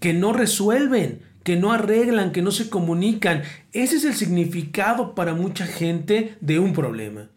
que 0.01 0.13
no 0.13 0.33
resuelven, 0.33 1.23
que 1.43 1.57
no 1.57 1.73
arreglan, 1.73 2.33
que 2.33 2.43
no 2.43 2.51
se 2.51 2.69
comunican. 2.69 3.43
Ese 3.73 3.97
es 3.97 4.05
el 4.05 4.15
significado 4.15 5.15
para 5.15 5.35
mucha 5.35 5.67
gente 5.67 6.37
de 6.41 6.59
un 6.59 6.73
problema. 6.73 7.31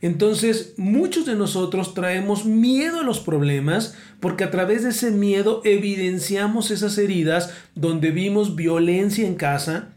Entonces, 0.00 0.74
muchos 0.76 1.26
de 1.26 1.34
nosotros 1.34 1.94
traemos 1.94 2.44
miedo 2.44 3.00
a 3.00 3.04
los 3.04 3.18
problemas 3.18 3.96
porque 4.20 4.44
a 4.44 4.50
través 4.50 4.84
de 4.84 4.90
ese 4.90 5.10
miedo 5.10 5.60
evidenciamos 5.64 6.70
esas 6.70 6.98
heridas 6.98 7.52
donde 7.74 8.12
vimos 8.12 8.54
violencia 8.54 9.26
en 9.26 9.34
casa, 9.34 9.88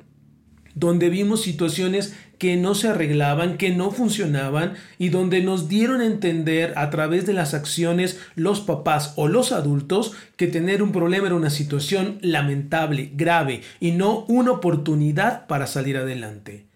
donde 0.73 1.09
vimos 1.09 1.41
situaciones 1.41 2.15
que 2.39 2.57
no 2.57 2.73
se 2.73 2.87
arreglaban, 2.87 3.57
que 3.57 3.69
no 3.69 3.91
funcionaban 3.91 4.73
y 4.97 5.09
donde 5.09 5.43
nos 5.43 5.67
dieron 5.69 6.01
a 6.01 6.07
entender 6.07 6.73
a 6.75 6.89
través 6.89 7.27
de 7.27 7.33
las 7.33 7.53
acciones 7.53 8.19
los 8.33 8.61
papás 8.61 9.13
o 9.17 9.27
los 9.27 9.51
adultos 9.51 10.13
que 10.37 10.47
tener 10.47 10.81
un 10.81 10.91
problema 10.91 11.27
era 11.27 11.35
una 11.35 11.51
situación 11.51 12.17
lamentable, 12.21 13.11
grave 13.13 13.61
y 13.79 13.91
no 13.91 14.25
una 14.25 14.53
oportunidad 14.53 15.45
para 15.45 15.67
salir 15.67 15.97
adelante. 15.97 16.70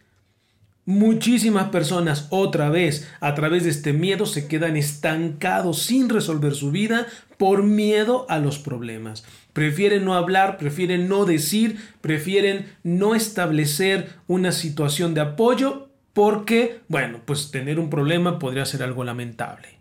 Muchísimas 0.85 1.69
personas 1.69 2.27
otra 2.29 2.69
vez 2.69 3.09
a 3.19 3.33
través 3.33 3.63
de 3.63 3.71
este 3.71 3.91
miedo 3.91 4.27
se 4.27 4.47
quedan 4.47 4.77
estancados 4.77 5.81
sin 5.81 6.09
resolver 6.09 6.53
su 6.53 6.69
vida 6.69 7.07
por 7.37 7.63
miedo 7.63 8.27
a 8.29 8.37
los 8.37 8.59
problemas. 8.59 9.25
Prefieren 9.51 10.05
no 10.05 10.13
hablar, 10.13 10.57
prefieren 10.57 11.07
no 11.07 11.25
decir, 11.25 11.79
prefieren 12.01 12.71
no 12.83 13.15
establecer 13.15 14.09
una 14.27 14.51
situación 14.51 15.15
de 15.15 15.21
apoyo 15.21 15.89
porque, 16.13 16.81
bueno, 16.87 17.19
pues 17.25 17.49
tener 17.49 17.79
un 17.79 17.89
problema 17.89 18.37
podría 18.37 18.65
ser 18.65 18.83
algo 18.83 19.03
lamentable. 19.03 19.79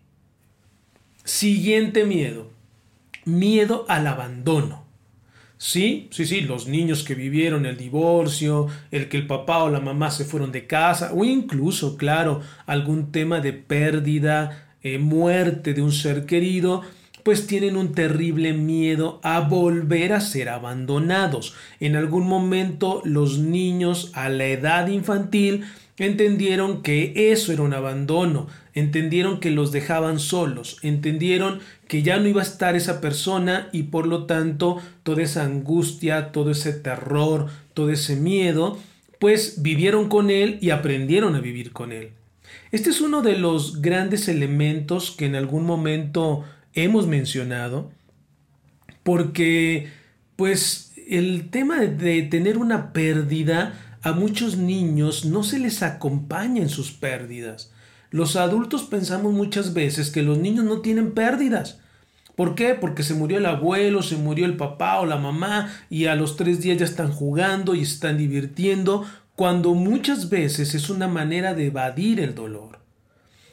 Siguiente 1.23 2.05
miedo. 2.05 2.51
Miedo 3.25 3.85
al 3.87 4.07
abandono. 4.07 4.84
Sí, 5.57 6.09
sí, 6.11 6.25
sí, 6.25 6.41
los 6.41 6.67
niños 6.67 7.03
que 7.03 7.15
vivieron 7.15 7.65
el 7.65 7.77
divorcio, 7.77 8.67
el 8.91 9.07
que 9.07 9.17
el 9.17 9.25
papá 9.25 9.63
o 9.63 9.69
la 9.69 9.79
mamá 9.79 10.11
se 10.11 10.25
fueron 10.25 10.51
de 10.51 10.67
casa, 10.67 11.11
o 11.13 11.23
incluso, 11.23 11.95
claro, 11.95 12.41
algún 12.65 13.11
tema 13.11 13.39
de 13.39 13.53
pérdida, 13.53 14.67
eh, 14.83 14.97
muerte 14.97 15.73
de 15.73 15.81
un 15.81 15.93
ser 15.93 16.25
querido, 16.25 16.81
pues 17.23 17.47
tienen 17.47 17.75
un 17.75 17.93
terrible 17.93 18.53
miedo 18.53 19.19
a 19.23 19.39
volver 19.39 20.13
a 20.13 20.21
ser 20.21 20.49
abandonados. 20.49 21.55
En 21.79 21.95
algún 21.95 22.27
momento 22.27 23.01
los 23.03 23.39
niños 23.39 24.11
a 24.13 24.29
la 24.29 24.45
edad 24.45 24.87
infantil 24.87 25.63
entendieron 25.97 26.81
que 26.81 27.31
eso 27.31 27.53
era 27.53 27.61
un 27.61 27.73
abandono, 27.73 28.47
entendieron 28.73 29.39
que 29.39 29.51
los 29.51 29.71
dejaban 29.71 30.19
solos, 30.19 30.77
entendieron 30.81 31.59
que 31.87 32.03
ya 32.03 32.17
no 32.17 32.27
iba 32.27 32.41
a 32.41 32.45
estar 32.45 32.75
esa 32.75 32.99
persona 32.99 33.69
y 33.71 33.83
por 33.83 34.07
lo 34.07 34.25
tanto 34.25 34.81
toda 35.03 35.23
esa 35.23 35.43
angustia, 35.43 36.31
todo 36.31 36.51
ese 36.51 36.73
terror, 36.73 37.47
todo 37.73 37.89
ese 37.91 38.15
miedo, 38.15 38.77
pues 39.19 39.61
vivieron 39.61 40.09
con 40.09 40.29
él 40.29 40.57
y 40.61 40.71
aprendieron 40.71 41.35
a 41.35 41.39
vivir 41.39 41.71
con 41.71 41.91
él. 41.91 42.09
Este 42.71 42.89
es 42.89 42.99
uno 42.99 43.21
de 43.21 43.37
los 43.37 43.81
grandes 43.81 44.27
elementos 44.27 45.11
que 45.11 45.25
en 45.25 45.35
algún 45.35 45.65
momento 45.65 46.43
hemos 46.73 47.07
mencionado, 47.07 47.91
porque 49.03 49.87
pues 50.35 50.93
el 51.07 51.49
tema 51.49 51.79
de 51.79 52.23
tener 52.23 52.57
una 52.57 52.91
pérdida 52.91 53.84
a 54.05 54.11
muchos 54.11 54.55
niños 54.55 55.25
no 55.25 55.41
se 55.41 55.57
les 55.57 55.81
acompaña 55.81 56.61
en 56.61 56.69
sus 56.69 56.91
pérdidas. 56.91 57.71
Los 58.11 58.35
adultos 58.35 58.83
pensamos 58.83 59.33
muchas 59.33 59.73
veces 59.73 60.11
que 60.11 60.21
los 60.21 60.37
niños 60.37 60.63
no 60.63 60.81
tienen 60.81 61.13
pérdidas. 61.13 61.79
¿Por 62.35 62.53
qué? 62.53 62.75
Porque 62.75 63.01
se 63.01 63.15
murió 63.15 63.39
el 63.39 63.47
abuelo, 63.47 64.03
se 64.03 64.15
murió 64.15 64.45
el 64.45 64.57
papá 64.57 64.99
o 64.99 65.07
la 65.07 65.17
mamá 65.17 65.73
y 65.89 66.05
a 66.05 66.13
los 66.13 66.37
tres 66.37 66.61
días 66.61 66.77
ya 66.77 66.85
están 66.85 67.11
jugando 67.11 67.73
y 67.73 67.81
están 67.81 68.19
divirtiendo, 68.19 69.07
cuando 69.35 69.73
muchas 69.73 70.29
veces 70.29 70.75
es 70.75 70.91
una 70.91 71.07
manera 71.07 71.55
de 71.55 71.65
evadir 71.65 72.19
el 72.19 72.35
dolor. 72.35 72.77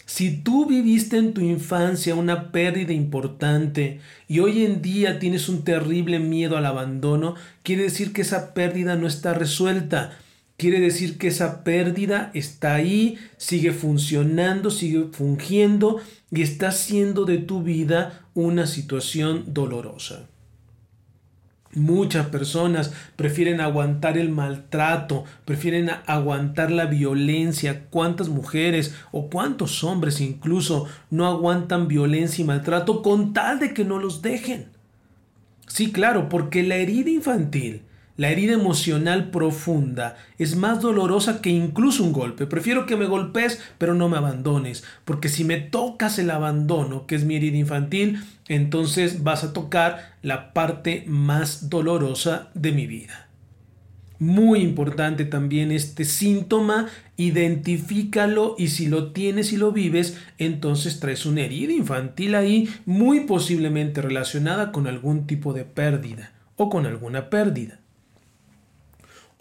Si 0.05 0.37
tú 0.37 0.67
viviste 0.67 1.17
en 1.17 1.33
tu 1.33 1.41
infancia 1.41 2.15
una 2.15 2.53
pérdida 2.53 2.93
importante 2.93 4.01
y 4.29 4.41
hoy 4.41 4.67
en 4.67 4.83
día 4.83 5.19
tienes 5.19 5.49
un 5.49 5.65
terrible 5.65 6.19
miedo 6.19 6.59
al 6.59 6.67
abandono, 6.67 7.37
quiere 7.63 7.85
decir 7.85 8.13
que 8.13 8.21
esa 8.21 8.53
pérdida 8.53 8.97
no 8.97 9.07
está 9.07 9.33
resuelta 9.33 10.19
quiere 10.63 10.79
decir 10.79 11.19
que 11.19 11.27
esa 11.27 11.65
pérdida 11.65 12.31
está 12.35 12.77
ahí, 12.77 13.19
sigue 13.37 13.73
funcionando, 13.73 14.71
sigue 14.71 15.09
fungiendo 15.11 16.01
y 16.31 16.43
está 16.43 16.69
haciendo 16.69 17.25
de 17.25 17.39
tu 17.39 17.65
vida 17.65 18.29
una 18.35 18.69
situación 18.69 19.43
dolorosa. 19.49 20.29
Muchas 21.75 22.27
personas 22.27 22.93
prefieren 23.17 23.61
aguantar 23.61 24.17
el 24.17 24.29
maltrato, 24.29 25.25
prefieren 25.45 25.91
aguantar 26.07 26.71
la 26.71 26.85
violencia. 26.85 27.87
¿Cuántas 27.91 28.29
mujeres 28.29 28.95
o 29.11 29.31
cuántos 29.31 29.83
hombres 29.83 30.21
incluso 30.21 30.87
no 31.11 31.27
aguantan 31.27 31.89
violencia 31.89 32.41
y 32.41 32.47
maltrato 32.47 33.03
con 33.03 33.33
tal 33.33 33.59
de 33.59 33.75
que 33.75 33.85
no 33.85 33.99
los 33.99 34.23
dejen? 34.23 34.69
Sí, 35.67 35.91
claro, 35.91 36.29
porque 36.29 36.63
la 36.63 36.77
herida 36.77 37.11
infantil 37.11 37.83
la 38.23 38.31
herida 38.31 38.53
emocional 38.53 39.33
profunda 39.33 40.17
es 40.39 40.55
más 40.55 40.81
dolorosa 40.81 41.43
que 41.43 41.51
incluso 41.51 42.05
un 42.05 42.13
golpe. 42.13 42.47
Prefiero 42.47 42.87
que 42.87 42.95
me 42.95 43.07
golpes, 43.07 43.61
pero 43.79 43.95
no 43.95 44.09
me 44.09 44.17
abandones, 44.17 44.85
porque 45.05 45.29
si 45.29 45.43
me 45.43 45.57
tocas 45.57 46.21
el 46.21 46.31
abandono, 46.31 47.09
que 47.09 47.17
es 47.17 47.25
mi 47.25 47.35
herida 47.35 47.57
infantil, 47.57 48.23
entonces 48.47 49.25
vas 49.25 49.43
a 49.43 49.53
tocar 49.53 50.15
la 50.23 50.53
parte 50.53 51.03
más 51.09 51.69
dolorosa 51.69 52.51
de 52.55 52.71
mi 52.71 52.87
vida. 52.87 53.27
Muy 54.21 54.61
importante 54.61 55.25
también 55.25 55.73
este 55.73 56.05
síntoma, 56.05 56.87
identifícalo 57.17 58.55
y 58.57 58.69
si 58.69 58.87
lo 58.87 59.11
tienes 59.11 59.53
y 59.53 59.57
lo 59.57 59.73
vives, 59.73 60.17
entonces 60.39 61.01
traes 61.01 61.27
una 61.27 61.41
herida 61.41 61.73
infantil 61.73 62.37
ahí 62.37 62.69
muy 62.87 63.25
posiblemente 63.25 64.01
relacionada 64.01 64.71
con 64.71 64.87
algún 64.87 65.27
tipo 65.27 65.53
de 65.53 65.65
pérdida 65.65 66.31
o 66.55 66.71
con 66.71 66.87
alguna 66.87 67.29
pérdida. 67.29 67.82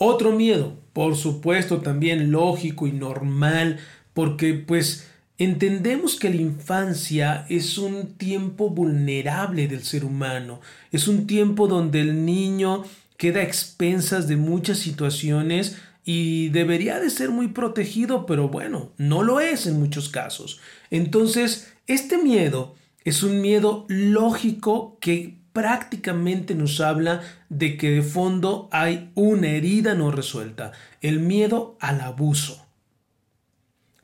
Otro 0.04 0.32
miedo, 0.32 0.80
por 0.94 1.16
supuesto 1.16 1.78
también 1.78 2.32
lógico 2.32 2.88
y 2.88 2.92
normal, 2.92 3.78
porque 4.16 4.56
pues 4.56 5.08
Entendemos 5.42 6.18
que 6.18 6.30
la 6.30 6.40
infancia 6.40 7.48
es 7.50 7.80
un 7.80 8.14
tiempo 8.14 8.70
vulnerable 8.70 9.68
del 9.68 9.82
ser 9.82 10.06
humano, 10.06 10.62
es 10.92 11.08
un 11.08 11.26
tiempo 11.26 11.68
donde 11.68 12.02
el 12.02 12.28
niño 12.28 12.84
queda 13.18 13.40
a 13.40 13.44
expensas 13.44 14.28
de 14.28 14.38
muchas 14.38 14.78
situaciones 14.78 15.78
y 16.06 16.50
debería 16.50 17.00
de 17.00 17.10
ser 17.10 17.32
muy 17.32 17.48
protegido, 17.48 18.28
pero 18.28 18.50
bueno, 18.50 18.92
no 19.00 19.24
lo 19.24 19.40
es 19.40 19.66
en 19.66 19.80
muchos 19.80 20.10
casos. 20.10 20.60
Entonces, 20.92 21.74
este 21.88 22.20
miedo 22.20 22.76
es 23.04 23.24
un 23.24 23.42
miedo 23.42 23.86
lógico 23.88 25.00
que 25.02 25.41
prácticamente 25.54 26.56
nos 26.56 26.80
habla 26.80 27.22
de 27.50 27.78
que 27.78 27.90
de 27.92 28.02
fondo 28.02 28.70
hay 28.72 29.12
una 29.16 29.50
herida 29.50 29.94
no 29.96 30.12
resuelta, 30.12 30.72
el 31.02 31.20
miedo 31.20 31.76
al 31.80 32.02
abuso. 32.02 32.66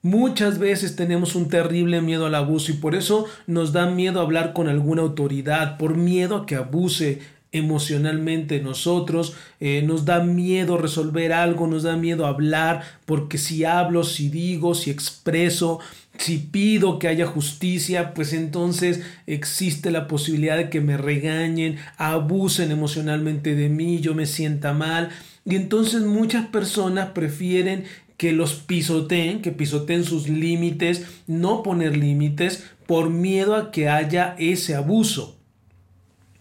Muchas 0.02 0.60
veces 0.60 0.96
tenemos 0.96 1.36
un 1.36 1.50
terrible 1.50 2.02
miedo 2.02 2.28
al 2.28 2.36
abuso 2.36 2.72
y 2.72 2.76
por 2.76 2.96
eso 2.96 3.26
nos 3.46 3.74
da 3.74 3.88
miedo 3.88 4.22
hablar 4.22 4.54
con 4.54 4.68
alguna 4.68 5.02
autoridad, 5.02 5.78
por 5.78 5.96
miedo 5.98 6.38
a 6.38 6.46
que 6.46 6.56
abuse 6.56 7.20
emocionalmente 7.52 8.60
nosotros, 8.62 9.34
eh, 9.60 9.82
nos 9.86 10.06
da 10.06 10.24
miedo 10.24 10.78
resolver 10.78 11.34
algo, 11.34 11.68
nos 11.68 11.84
da 11.84 11.96
miedo 11.96 12.26
hablar, 12.26 12.84
porque 13.06 13.38
si 13.38 13.64
hablo, 13.64 14.04
si 14.04 14.30
digo, 14.30 14.76
si 14.76 14.92
expreso, 14.92 15.80
si 16.18 16.38
pido 16.38 17.00
que 17.00 17.08
haya 17.08 17.26
justicia, 17.26 18.14
pues 18.14 18.34
entonces 18.34 19.02
existe 19.26 19.92
la 19.92 20.08
posibilidad 20.08 20.58
de 20.58 20.70
que 20.70 20.82
me 20.82 20.98
regañen, 20.98 21.78
abusen 21.98 22.72
emocionalmente 22.72 23.56
de 23.56 23.70
mí, 23.70 24.00
yo 24.00 24.16
me 24.16 24.26
sienta 24.26 24.74
mal. 24.74 25.10
Y 25.46 25.56
entonces 25.56 26.02
muchas 26.02 26.48
personas 26.48 27.10
prefieren 27.10 27.86
que 28.18 28.32
los 28.34 28.56
pisoteen, 28.56 29.42
que 29.42 29.52
pisoteen 29.52 30.04
sus 30.04 30.28
límites, 30.28 31.06
no 31.28 31.64
poner 31.64 31.96
límites 31.96 32.64
por 32.86 33.10
miedo 33.10 33.56
a 33.56 33.72
que 33.72 33.90
haya 33.90 34.36
ese 34.40 34.76
abuso. 34.76 35.38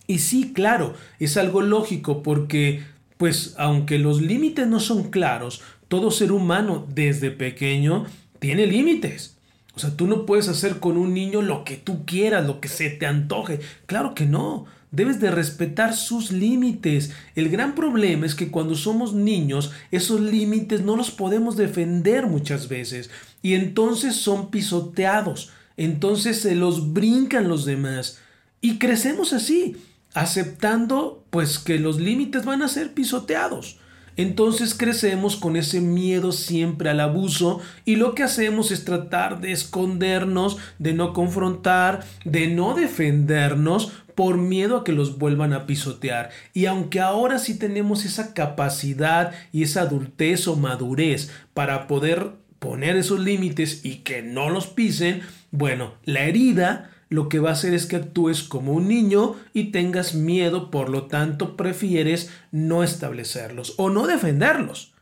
Y 0.06 0.18
sí, 0.21 0.52
claro, 0.52 0.95
es 1.18 1.37
algo 1.37 1.61
lógico 1.61 2.23
porque, 2.23 2.83
pues, 3.18 3.54
aunque 3.59 3.99
los 3.99 4.23
límites 4.23 4.66
no 4.66 4.80
son 4.80 5.11
claros, 5.11 5.62
todo 5.88 6.11
ser 6.11 6.33
humano 6.33 6.87
desde 6.92 7.30
pequeño 7.30 8.06
tiene 8.38 8.66
límites. 8.66 9.36
O 9.76 9.78
sea, 9.78 9.90
tú 9.90 10.06
no 10.06 10.25
puedes 10.25 10.49
hacer 10.49 10.80
con 10.80 10.97
un 10.97 11.12
niño 11.12 11.42
lo 11.42 11.62
que 11.62 11.76
tú 11.76 12.06
quieras, 12.06 12.47
lo 12.47 12.61
que 12.61 12.68
se 12.68 12.88
te 12.88 13.04
antoje. 13.04 13.61
Claro 13.85 14.14
que 14.14 14.25
no. 14.25 14.64
Debes 14.90 15.21
de 15.21 15.30
respetar 15.30 15.95
sus 15.95 16.33
límites. 16.33 17.12
El 17.35 17.50
gran 17.50 17.75
problema 17.75 18.25
es 18.25 18.35
que 18.35 18.50
cuando 18.50 18.75
somos 18.75 19.12
niños, 19.12 19.73
esos 19.90 20.23
límites 20.23 20.80
no 20.80 20.97
los 20.97 21.11
podemos 21.11 21.59
defender 21.59 22.26
muchas 22.26 22.68
veces. 22.68 23.11
Y 23.42 23.52
entonces 23.52 24.16
son 24.16 24.50
pisoteados. 24.50 25.50
Entonces 25.76 26.40
se 26.40 26.54
los 26.54 26.95
brincan 26.95 27.49
los 27.49 27.66
demás. 27.66 28.18
Y 28.62 28.78
crecemos 28.78 29.35
así 29.35 29.76
aceptando 30.14 31.23
pues 31.28 31.59
que 31.59 31.78
los 31.78 32.00
límites 32.00 32.47
van 32.47 32.62
a 32.62 32.68
ser 32.68 32.95
pisoteados. 32.95 33.78
Entonces 34.16 34.75
crecemos 34.75 35.37
con 35.37 35.56
ese 35.56 35.80
miedo 35.80 36.32
siempre 36.32 36.90
al 36.90 37.00
abuso 37.00 37.61
y 37.85 37.96
lo 37.96 38.14
que 38.14 38.23
hacemos 38.23 38.70
es 38.70 38.85
tratar 38.85 39.40
de 39.40 39.52
escondernos, 39.52 40.56
de 40.78 40.94
no 40.94 41.12
confrontar, 41.12 42.04
de 42.25 42.49
no 42.49 42.75
defendernos 42.75 43.92
por 44.14 44.38
miedo 44.38 44.78
a 44.78 44.85
que 44.85 44.92
los 44.92 45.18
vuelvan 45.18 45.52
a 45.52 45.66
pisotear. 45.66 46.31
Y 46.55 46.66
aunque 46.66 47.00
ahora 47.00 47.38
sí 47.38 47.59
tenemos 47.59 48.05
esa 48.05 48.33
capacidad 48.33 49.33
y 49.52 49.62
esa 49.62 49.83
adultez 49.83 50.48
o 50.48 50.57
madurez 50.57 51.31
para 51.52 51.87
poder 51.87 52.33
poner 52.59 52.96
esos 52.96 53.20
límites 53.20 53.85
y 53.85 53.96
que 53.96 54.22
no 54.22 54.48
los 54.48 54.66
pisen, 54.66 55.20
bueno, 55.50 55.94
la 56.05 56.24
herida 56.24 56.90
lo 57.09 57.29
que 57.29 57.38
va 57.38 57.51
a 57.51 57.53
hacer 57.53 57.75
es 57.75 57.87
que 57.87 57.97
actúes 57.97 58.42
como 58.42 58.73
un 58.73 58.88
niño 58.88 59.37
y 59.53 59.71
tengas 59.71 60.14
miedo, 60.14 60.71
por 60.71 60.88
lo 60.88 61.07
tanto 61.07 61.57
prefieres 61.57 62.31
no 62.51 62.83
establecerlos 62.83 63.75
o 63.77 63.90
no 63.90 64.07
defenderlos. 64.07 64.95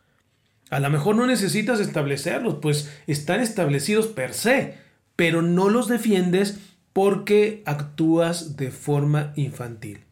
A 0.70 0.80
lo 0.80 0.90
mejor 0.90 1.16
no 1.16 1.26
necesitas 1.26 1.80
establecerlos, 1.80 2.56
pues 2.60 2.90
están 3.06 3.40
establecidos 3.40 4.08
per 4.08 4.34
se, 4.34 4.78
pero 5.16 5.40
no 5.40 5.68
los 5.70 5.88
defiendes 5.88 6.58
porque 6.92 7.62
actúas 7.66 8.56
de 8.56 8.70
forma 8.70 9.32
infantil. 9.36 10.04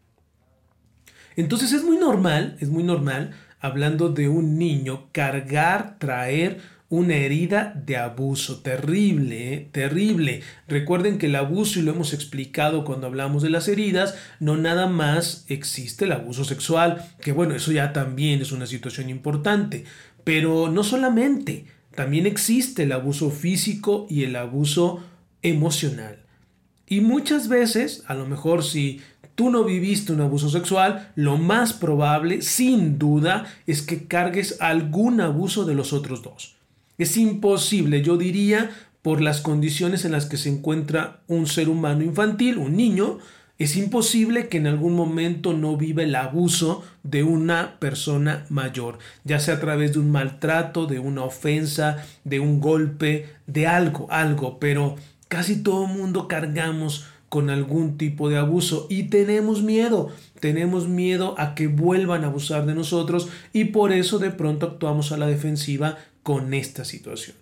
Entonces 1.37 1.73
es 1.73 1.85
muy 1.85 1.97
normal, 1.97 2.57
es 2.61 2.69
muy 2.69 2.83
normal, 2.83 3.33
hablando 3.61 4.09
de 4.09 4.29
un 4.29 4.59
niño, 4.59 5.09
cargar, 5.13 5.97
traer 5.99 6.61
una 6.93 7.15
herida 7.15 7.73
de 7.87 7.97
abuso 7.97 8.61
terrible, 8.61 9.55
¿eh? 9.55 9.69
terrible. 9.73 10.43
Recuerden 10.69 11.17
que 11.17 11.25
el 11.25 11.37
abuso, 11.37 11.79
y 11.79 11.83
lo 11.83 11.93
hemos 11.93 12.13
explicado 12.13 12.85
cuando 12.85 13.07
hablamos 13.07 13.43
de 13.43 13.49
las 13.49 13.67
heridas, 13.67 14.15
no 14.41 14.59
nada 14.59 14.87
más 14.89 15.47
existe 15.49 16.05
el 16.05 16.13
abuso 16.13 16.45
sexual, 16.45 17.03
que 17.23 17.33
bueno, 17.33 17.55
eso 17.55 17.73
ya 17.73 17.95
también 17.95 18.43
es 18.43 18.53
una 18.53 18.67
situación 18.67 19.09
importante, 19.09 19.87
pero 20.23 20.69
no 20.69 20.85
solamente, 20.85 21.65
también 21.95 22.27
existe 22.27 22.83
el 22.83 22.93
abuso 22.93 23.31
físico 23.31 24.07
y 24.11 24.25
el 24.25 24.37
abuso 24.37 25.03
emocional. 25.41 26.19
Y 26.87 27.01
muchas 27.01 27.49
veces, 27.49 28.05
a 28.07 28.13
lo 28.13 28.27
mejor 28.27 28.63
si 28.63 29.01
tú 29.35 29.49
no 29.49 29.65
viviste 29.65 30.13
un 30.13 30.21
abuso 30.21 30.51
sexual, 30.51 31.11
lo 31.17 31.39
más 31.39 31.73
probable, 31.73 32.43
sin 32.43 32.99
duda, 32.99 33.47
es 33.67 33.81
que 33.81 34.07
cargues 34.07 34.61
algún 34.61 35.23
abuso 35.23 35.65
de 35.65 35.75
los 35.75 35.95
otros 35.95 36.23
dos. 36.23 36.57
Es 36.99 37.17
imposible, 37.17 38.03
yo 38.03 38.17
diría, 38.17 38.71
por 39.03 39.21
las 39.21 39.41
condiciones 39.41 40.05
en 40.05 40.13
las 40.13 40.27
que 40.27 40.37
se 40.37 40.49
encuentra 40.49 41.23
un 41.27 41.47
ser 41.47 41.69
humano 41.69 42.05
infantil, 42.05 42.59
un 42.59 42.77
niño, 42.77 43.19
es 43.59 43.77
imposible 43.77 44.49
que 44.49 44.59
en 44.59 44.67
algún 44.67 44.95
momento 44.95 45.53
no 45.53 45.77
viva 45.77 46.03
el 46.03 46.15
abuso 46.17 46.83
de 47.03 47.23
una 47.23 47.79
persona 47.79 48.45
mayor, 48.49 48.99
ya 49.25 49.39
sea 49.39 49.55
a 49.55 49.61
través 49.61 49.93
de 49.93 50.01
un 50.01 50.11
maltrato, 50.11 50.87
de 50.87 50.99
una 50.99 51.23
ofensa, 51.23 52.05
de 52.25 52.41
un 52.41 52.61
golpe, 52.61 53.29
de 53.47 53.67
algo, 53.67 54.07
algo, 54.11 54.59
pero 54.59 54.97
casi 55.29 55.63
todo 55.63 55.87
mundo 55.87 56.29
cargamos 56.29 57.07
con 57.29 57.51
algún 57.51 57.97
tipo 57.97 58.29
de 58.29 58.37
abuso 58.37 58.87
y 58.91 59.05
tenemos 59.05 59.63
miedo, 59.63 60.11
tenemos 60.41 60.89
miedo 60.89 61.35
a 61.39 61.55
que 61.55 61.67
vuelvan 61.67 62.25
a 62.25 62.27
abusar 62.27 62.67
de 62.67 62.75
nosotros 62.75 63.29
y 63.53 63.67
por 63.67 63.93
eso 63.93 64.19
de 64.19 64.31
pronto 64.31 64.67
actuamos 64.67 65.13
a 65.13 65.17
la 65.17 65.27
defensiva 65.27 65.97
con 66.23 66.55
esta 66.55 66.85
situación. 66.85 67.37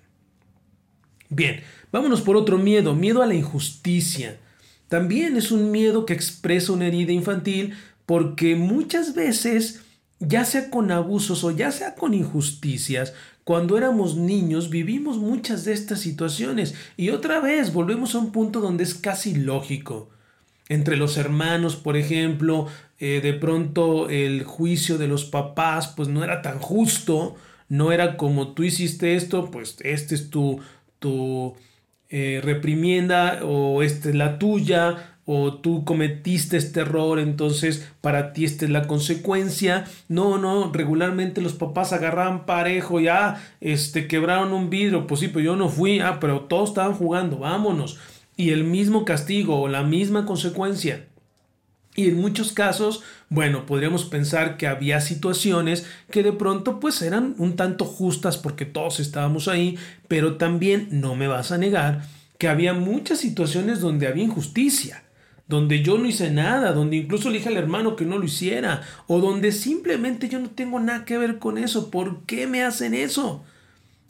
Bien, 1.29 1.61
vámonos 1.93 2.23
por 2.23 2.37
otro 2.37 2.59
miedo, 2.59 2.95
miedo 2.95 3.23
a 3.23 3.27
la 3.27 3.35
injusticia. 3.35 4.39
También 4.89 5.37
es 5.37 5.53
un 5.53 5.71
miedo 5.71 6.05
que 6.05 6.13
expresa 6.13 6.73
una 6.73 6.87
herida 6.87 7.13
infantil 7.13 7.75
porque 8.05 8.57
muchas 8.57 9.15
veces, 9.15 9.83
ya 10.19 10.45
sea 10.45 10.71
con 10.71 10.91
abusos 10.91 11.45
o 11.45 11.53
ya 11.53 11.71
sea 11.71 11.95
con 11.95 12.15
injusticias, 12.15 13.15
cuando 13.45 13.79
éramos 13.79 14.17
niños 14.17 14.71
vivimos 14.71 15.19
muchas 15.19 15.65
de 15.65 15.73
estas 15.73 16.01
situaciones 16.01 16.75
y 16.97 17.11
otra 17.11 17.41
vez 17.41 17.73
volvemos 17.73 18.15
a 18.15 18.19
un 18.19 18.33
punto 18.33 18.61
donde 18.61 18.85
es 18.85 18.95
casi 18.95 19.35
lógico. 19.35 20.11
Entre 20.69 20.97
los 20.97 21.17
hermanos, 21.17 21.77
por 21.77 21.97
ejemplo, 21.97 22.67
eh, 22.99 23.21
de 23.23 23.33
pronto 23.33 24.09
el 24.09 24.45
juicio 24.45 24.99
de 24.99 25.09
los 25.09 25.25
papás 25.25 25.89
pues 25.89 26.09
no 26.09 26.23
era 26.23 26.43
tan 26.43 26.59
justo 26.59 27.37
no 27.71 27.93
era 27.93 28.19
como 28.19 28.49
tú 28.49 28.65
hiciste 28.65 29.17
esto, 29.17 29.51
pues 29.51 29.79
este 29.83 30.15
es 30.15 30.29
tu, 30.29 30.61
tu 30.99 31.55
eh, 32.11 32.41
reprimienda 32.43 33.41
o 33.45 33.83
esta 33.83 34.11
es 34.11 34.17
la 34.17 34.39
tuya 34.39 35.17
o 35.25 35.55
tú 35.55 35.85
cometiste 35.85 36.57
este 36.57 36.81
error, 36.81 37.21
entonces 37.21 37.89
para 38.01 38.33
ti 38.33 38.45
esta 38.45 38.65
es 38.65 38.73
la 38.73 38.89
consecuencia. 38.89 39.85
No, 40.09 40.37
no, 40.37 40.73
regularmente 40.73 41.41
los 41.41 41.53
papás 41.53 41.93
agarraban 41.93 42.47
parejo, 42.47 42.99
ya, 42.99 43.41
este, 43.61 44.09
quebraron 44.09 44.53
un 44.53 44.69
vidrio, 44.69 45.07
pues 45.07 45.21
sí, 45.21 45.29
pero 45.29 45.41
yo 45.45 45.55
no 45.55 45.69
fui, 45.69 46.01
ah, 46.01 46.19
pero 46.21 46.41
todos 46.41 46.71
estaban 46.71 46.95
jugando, 46.95 47.39
vámonos. 47.39 48.01
Y 48.37 48.51
el 48.51 48.65
mismo 48.65 49.05
castigo 49.05 49.61
o 49.61 49.69
la 49.69 49.85
misma 49.85 50.27
consecuencia. 50.27 51.07
Y 51.97 52.09
en 52.09 52.21
muchos 52.21 52.53
casos, 52.53 53.03
bueno, 53.29 53.67
podríamos 53.67 54.05
pensar 54.05 54.57
que 54.57 54.67
había 54.67 55.01
situaciones 55.01 55.87
que 56.11 56.23
de 56.23 56.33
pronto 56.33 56.79
pues 56.81 57.03
eran 57.03 57.35
un 57.39 57.57
tanto 57.57 57.85
justas 57.85 58.39
porque 58.39 58.65
todos 58.65 59.01
estábamos 59.01 59.49
ahí, 59.49 59.77
pero 60.07 60.37
también 60.37 60.89
no 60.91 61.17
me 61.17 61.27
vas 61.27 61.51
a 61.53 61.59
negar 61.59 62.03
que 62.41 62.49
había 62.49 62.73
muchas 62.73 63.19
situaciones 63.19 63.81
donde 63.81 64.07
había 64.07 64.25
injusticia, 64.25 65.03
donde 65.47 65.83
yo 65.83 65.99
no 65.99 66.07
hice 66.07 66.31
nada, 66.31 66.73
donde 66.73 66.97
incluso 66.97 67.29
le 67.29 67.37
dije 67.37 67.51
al 67.51 67.59
hermano 67.59 67.97
que 67.97 68.07
no 68.07 68.17
lo 68.17 68.25
hiciera, 68.25 68.83
o 69.09 69.21
donde 69.21 69.53
simplemente 69.53 70.27
yo 70.31 70.39
no 70.39 70.49
tengo 70.49 70.81
nada 70.81 71.05
que 71.05 71.19
ver 71.19 71.39
con 71.39 71.59
eso. 71.59 71.91
¿Por 71.91 72.23
qué 72.23 72.47
me 72.47 72.63
hacen 72.63 72.95
eso? 72.95 73.45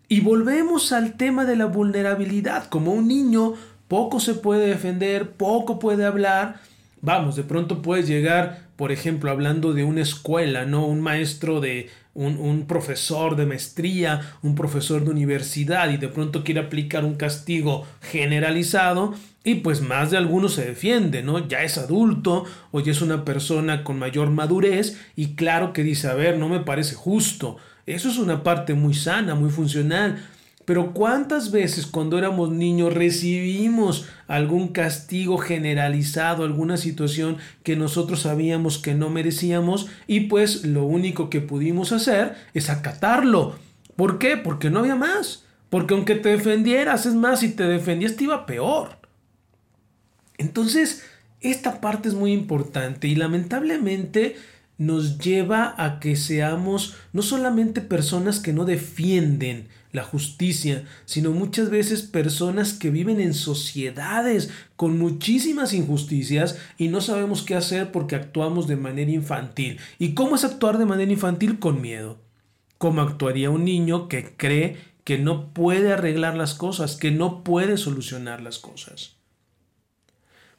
Y 0.09 0.21
volvemos 0.21 0.93
al 0.93 1.15
tema 1.17 1.45
de 1.45 1.57
la 1.57 1.67
vulnerabilidad. 1.67 2.69
Como 2.69 2.93
un 2.93 3.09
niño 3.09 3.55
poco 3.89 4.21
se 4.21 4.35
puede 4.35 4.69
defender, 4.69 5.33
poco 5.33 5.81
puede 5.81 6.05
hablar. 6.05 6.61
Vamos, 7.03 7.37
de 7.37 7.45
pronto 7.45 7.81
puedes 7.81 8.07
llegar, 8.07 8.69
por 8.77 8.93
ejemplo, 8.93 9.31
hablando 9.31 9.73
de 9.73 9.85
una 9.85 10.03
escuela, 10.03 10.67
¿no? 10.67 10.85
Un 10.87 11.01
maestro 11.01 11.61
de 11.61 11.89
un, 12.13 12.37
un, 12.37 12.67
profesor 12.67 13.37
de 13.37 13.47
maestría, 13.47 14.21
un 14.43 14.55
profesor 14.55 15.05
de 15.05 15.11
universidad 15.11 15.91
y 15.91 15.97
de 15.97 16.09
pronto 16.09 16.45
quiere 16.45 16.61
aplicar 16.61 17.05
un 17.05 17.15
castigo 17.15 17.87
generalizado 18.03 19.15
y 19.43 19.57
pues 19.57 19.81
más 19.81 20.11
de 20.11 20.19
algunos 20.19 20.55
se 20.55 20.67
defiende, 20.67 21.23
¿no? 21.23 21.49
Ya 21.49 21.63
es 21.63 21.79
adulto 21.79 22.45
o 22.73 22.81
ya 22.81 22.93
es 22.93 23.01
una 23.01 23.25
persona 23.25 23.85
con 23.85 23.99
mayor 23.99 24.31
madurez 24.31 25.01
y 25.17 25.35
claro 25.35 25.73
que 25.73 25.83
dice, 25.83 26.09
a 26.09 26.15
ver, 26.15 26.37
no 26.37 26.49
me 26.49 26.61
parece 26.61 26.95
justo. 26.95 27.57
Eso 27.87 28.11
es 28.11 28.19
una 28.19 28.43
parte 28.43 28.75
muy 28.75 28.93
sana, 28.93 29.35
muy 29.35 29.51
funcional. 29.51 30.23
Pero 30.71 30.93
¿cuántas 30.93 31.51
veces 31.51 31.85
cuando 31.85 32.17
éramos 32.17 32.53
niños 32.53 32.95
recibimos 32.95 34.07
algún 34.29 34.69
castigo 34.69 35.37
generalizado, 35.37 36.45
alguna 36.45 36.77
situación 36.77 37.39
que 37.65 37.75
nosotros 37.75 38.21
sabíamos 38.21 38.79
que 38.79 38.95
no 38.95 39.11
merecíamos 39.11 39.89
y 40.07 40.29
pues 40.29 40.65
lo 40.65 40.85
único 40.85 41.29
que 41.29 41.41
pudimos 41.41 41.91
hacer 41.91 42.37
es 42.55 42.71
acatarlo? 42.71 43.57
¿Por 43.97 44.21
qué? 44.21 44.37
Porque 44.37 44.71
no 44.71 44.79
había 44.79 44.95
más. 44.95 45.43
Porque 45.71 45.95
aunque 45.95 46.15
te 46.15 46.29
defendieras, 46.29 47.05
es 47.05 47.15
más, 47.15 47.41
si 47.41 47.49
te 47.49 47.65
defendías 47.65 48.15
te 48.15 48.23
iba 48.23 48.47
peor. 48.47 48.91
Entonces, 50.39 51.03
esta 51.41 51.81
parte 51.81 52.09
es 52.09 52.15
muy 52.15 52.33
importante 52.33 53.09
y 53.09 53.17
lamentablemente 53.17 54.37
nos 54.79 55.19
lleva 55.19 55.75
a 55.77 55.99
que 55.99 56.15
seamos 56.15 56.95
no 57.13 57.23
solamente 57.23 57.81
personas 57.81 58.39
que 58.39 58.53
no 58.53 58.65
defienden 58.65 59.67
la 59.93 60.05
justicia, 60.05 60.85
sino 61.05 61.33
muchas 61.33 61.71
veces 61.71 62.03
personas 62.03 62.73
que 62.73 62.91
viven 62.91 63.21
en 63.21 63.35
sociedades 63.35 64.51
con 64.77 64.99
muchísimas 64.99 65.73
injusticias 65.73 66.59
y 66.79 66.89
no 66.89 67.01
sabemos 67.01 67.43
qué 67.43 67.55
hacer 67.55 67.93
porque 67.93 68.17
actuamos 68.17 68.67
de 68.69 68.77
manera 68.77 69.11
infantil. 69.11 69.79
¿Y 69.99 70.15
cómo 70.15 70.37
es 70.37 70.45
actuar 70.45 70.79
de 70.79 70.87
manera 70.87 71.11
infantil? 71.11 71.59
Con 71.59 71.81
miedo. 71.81 72.19
¿Cómo 72.79 73.03
actuaría 73.03 73.51
un 73.51 73.65
niño 73.65 74.09
que 74.09 74.35
cree 74.37 74.77
que 75.05 75.19
no 75.19 75.53
puede 75.53 75.93
arreglar 75.93 76.37
las 76.37 76.55
cosas, 76.55 76.97
que 76.97 77.11
no 77.11 77.43
puede 77.43 77.77
solucionar 77.77 78.41
las 78.41 78.59
cosas? 78.59 79.17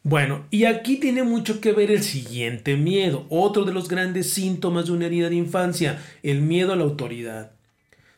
Bueno, 0.04 0.46
y 0.50 0.66
aquí 0.66 0.98
tiene 0.98 1.22
mucho 1.22 1.62
que 1.62 1.74
ver 1.74 1.92
el 1.92 2.02
siguiente 2.02 2.76
miedo, 2.76 3.28
otro 3.30 3.66
de 3.66 3.74
los 3.74 3.88
grandes 3.88 4.32
síntomas 4.32 4.88
de 4.88 4.94
una 4.94 5.06
herida 5.06 5.30
de 5.30 5.36
infancia, 5.36 6.02
el 6.24 6.42
miedo 6.42 6.74
a 6.74 6.76
la 6.76 6.84
autoridad. 6.84 7.52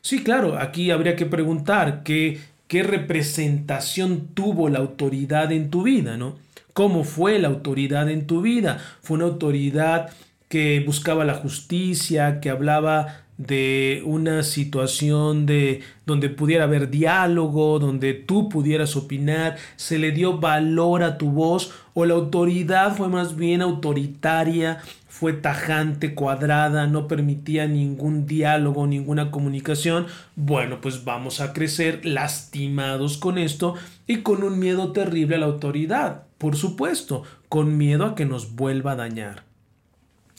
Sí, 0.04 0.22
claro, 0.22 0.58
aquí 0.58 0.90
habría 0.90 1.16
que 1.16 1.24
preguntar 1.24 2.02
qué, 2.02 2.38
qué 2.68 2.82
representación 2.82 4.28
tuvo 4.34 4.68
la 4.68 4.78
autoridad 4.80 5.50
en 5.50 5.70
tu 5.70 5.82
vida, 5.82 6.18
¿no? 6.18 6.36
¿Cómo 6.74 7.04
fue 7.04 7.38
la 7.38 7.48
autoridad 7.48 8.10
en 8.10 8.26
tu 8.26 8.42
vida? 8.42 8.78
¿Fue 9.00 9.16
una 9.16 9.24
autoridad 9.24 10.10
que 10.50 10.82
buscaba 10.84 11.24
la 11.24 11.32
justicia, 11.32 12.40
que 12.40 12.50
hablaba 12.50 13.23
de 13.36 14.02
una 14.04 14.42
situación 14.44 15.44
de 15.44 15.82
donde 16.06 16.28
pudiera 16.28 16.64
haber 16.64 16.90
diálogo, 16.90 17.78
donde 17.78 18.14
tú 18.14 18.48
pudieras 18.48 18.94
opinar, 18.96 19.56
se 19.76 19.98
le 19.98 20.12
dio 20.12 20.38
valor 20.38 21.02
a 21.02 21.18
tu 21.18 21.30
voz 21.30 21.72
o 21.94 22.04
la 22.04 22.14
autoridad 22.14 22.96
fue 22.96 23.08
más 23.08 23.36
bien 23.36 23.62
autoritaria, 23.62 24.80
fue 25.08 25.32
tajante, 25.32 26.14
cuadrada, 26.14 26.86
no 26.86 27.08
permitía 27.08 27.66
ningún 27.66 28.26
diálogo, 28.26 28.86
ninguna 28.86 29.30
comunicación, 29.30 30.06
bueno, 30.36 30.80
pues 30.80 31.04
vamos 31.04 31.40
a 31.40 31.52
crecer 31.52 32.04
lastimados 32.04 33.16
con 33.16 33.38
esto 33.38 33.74
y 34.06 34.18
con 34.18 34.42
un 34.42 34.58
miedo 34.58 34.92
terrible 34.92 35.36
a 35.36 35.38
la 35.38 35.46
autoridad, 35.46 36.24
por 36.38 36.56
supuesto, 36.56 37.22
con 37.48 37.76
miedo 37.76 38.04
a 38.04 38.14
que 38.14 38.26
nos 38.26 38.54
vuelva 38.54 38.92
a 38.92 38.96
dañar. 38.96 39.44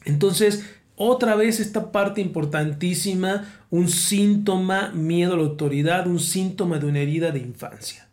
Entonces, 0.03 0.65
otra 0.97 1.35
vez 1.35 1.59
esta 1.59 1.91
parte 1.91 2.21
importantísima, 2.21 3.45
un 3.69 3.89
síntoma, 3.89 4.91
miedo 4.93 5.33
a 5.33 5.37
la 5.37 5.43
autoridad, 5.43 6.07
un 6.07 6.19
síntoma 6.19 6.79
de 6.79 6.87
una 6.87 6.99
herida 6.99 7.31
de 7.31 7.39
infancia. 7.39 8.07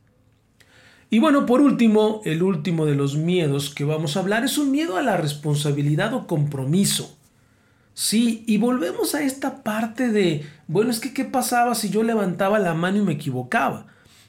Y 1.10 1.18
bueno, 1.18 1.44
por 1.44 1.60
último, 1.60 2.22
el 2.24 2.42
último 2.42 2.86
de 2.86 2.94
los 2.94 3.16
miedos 3.16 3.72
que 3.74 3.84
vamos 3.84 4.16
a 4.16 4.20
hablar 4.20 4.44
es 4.44 4.56
un 4.56 4.70
miedo 4.70 4.96
a 4.96 5.02
la 5.02 5.16
responsabilidad 5.16 6.14
o 6.14 6.26
compromiso. 6.26 7.16
Sí, 7.94 8.44
y 8.46 8.56
volvemos 8.56 9.14
a 9.14 9.22
esta 9.22 9.62
parte 9.62 10.08
de, 10.08 10.46
bueno, 10.66 10.90
es 10.90 11.00
que 11.00 11.12
¿qué 11.12 11.24
pasaba 11.24 11.74
si 11.74 11.90
yo 11.90 12.02
levantaba 12.02 12.58
la 12.58 12.72
mano 12.72 12.98
y 12.98 13.02
me 13.02 13.12
equivocaba? 13.12 13.86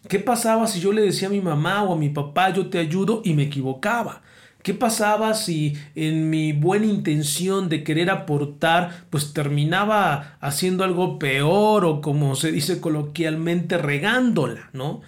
¿Qué 0.10 0.20
pasaba 0.20 0.68
si 0.68 0.82
yo 0.82 0.92
le 0.92 1.02
decía 1.02 1.30
a 1.30 1.32
mi 1.32 1.40
mamá 1.40 1.84
o 1.84 1.94
a 1.94 1.98
mi 1.98 2.10
papá, 2.10 2.50
yo 2.50 2.70
te 2.70 2.80
ayudo 2.80 3.22
y 3.24 3.34
me 3.34 3.44
equivocaba? 3.44 4.22
¿Qué 4.64 4.74
pasaba 4.74 5.34
si 5.34 5.78
en 5.94 6.30
mi 6.30 6.54
buena 6.54 6.86
intención 6.86 7.68
de 7.68 7.84
querer 7.84 8.10
aportar, 8.10 9.06
pues 9.10 9.34
terminaba 9.34 10.38
haciendo 10.40 10.86
algo 10.86 11.20
peor 11.20 11.84
o 11.84 12.00
como 12.00 12.36
se 12.38 12.54
dice 12.54 12.80
coloquialmente 12.80 13.78
regándola, 13.78 14.70
¿no? 14.72 15.02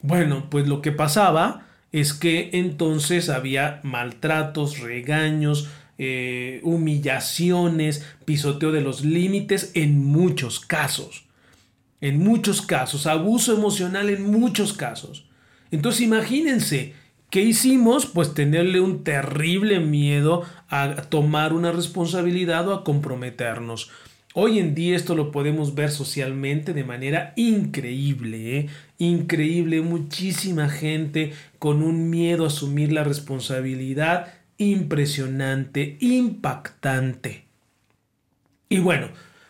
Bueno, 0.00 0.48
pues 0.48 0.66
lo 0.66 0.80
que 0.80 0.90
pasaba 0.90 1.66
es 1.92 2.14
que 2.14 2.48
entonces 2.54 3.28
había 3.28 3.80
maltratos, 3.82 4.80
regaños, 4.80 5.68
eh, 5.98 6.60
humillaciones, 6.64 8.06
pisoteo 8.24 8.72
de 8.72 8.80
los 8.80 9.04
límites 9.04 9.70
en 9.74 10.02
muchos 10.02 10.60
casos. 10.60 11.26
En 12.00 12.18
muchos 12.18 12.62
casos, 12.62 13.06
abuso 13.06 13.54
emocional 13.54 14.08
en 14.08 14.30
muchos 14.30 14.72
casos. 14.72 15.26
Entonces 15.70 16.00
imagínense, 16.00 16.94
¿Qué 17.34 17.42
hicimos? 17.42 18.06
Pues 18.06 18.32
tenerle 18.32 18.78
un 18.78 19.02
terrible 19.02 19.80
miedo 19.80 20.44
a 20.68 20.94
tomar 21.08 21.52
una 21.52 21.72
responsabilidad 21.72 22.68
o 22.68 22.74
a 22.74 22.84
comprometernos. 22.84 23.90
Hoy 24.34 24.60
en 24.60 24.76
día 24.76 24.94
esto 24.94 25.16
lo 25.16 25.32
podemos 25.32 25.74
ver 25.74 25.90
socialmente 25.90 26.72
de 26.74 26.84
manera 26.84 27.32
increíble, 27.34 28.58
¿eh? 28.58 28.68
increíble, 28.98 29.80
muchísima 29.80 30.68
gente 30.68 31.32
con 31.58 31.82
un 31.82 32.08
miedo 32.08 32.44
a 32.44 32.46
asumir 32.46 32.92
la 32.92 33.02
responsabilidad 33.02 34.32
impresionante, 34.56 35.96
impactante. 35.98 37.46
Y 38.68 38.78
bueno, 38.78 39.08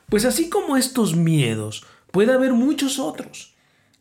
pues 0.09 0.25
así 0.25 0.49
como 0.49 0.79
estos 0.79 1.17
miedos, 1.17 1.85
puede 2.13 2.33
haber 2.33 2.55
muchos 2.55 2.99
otros. 2.99 3.54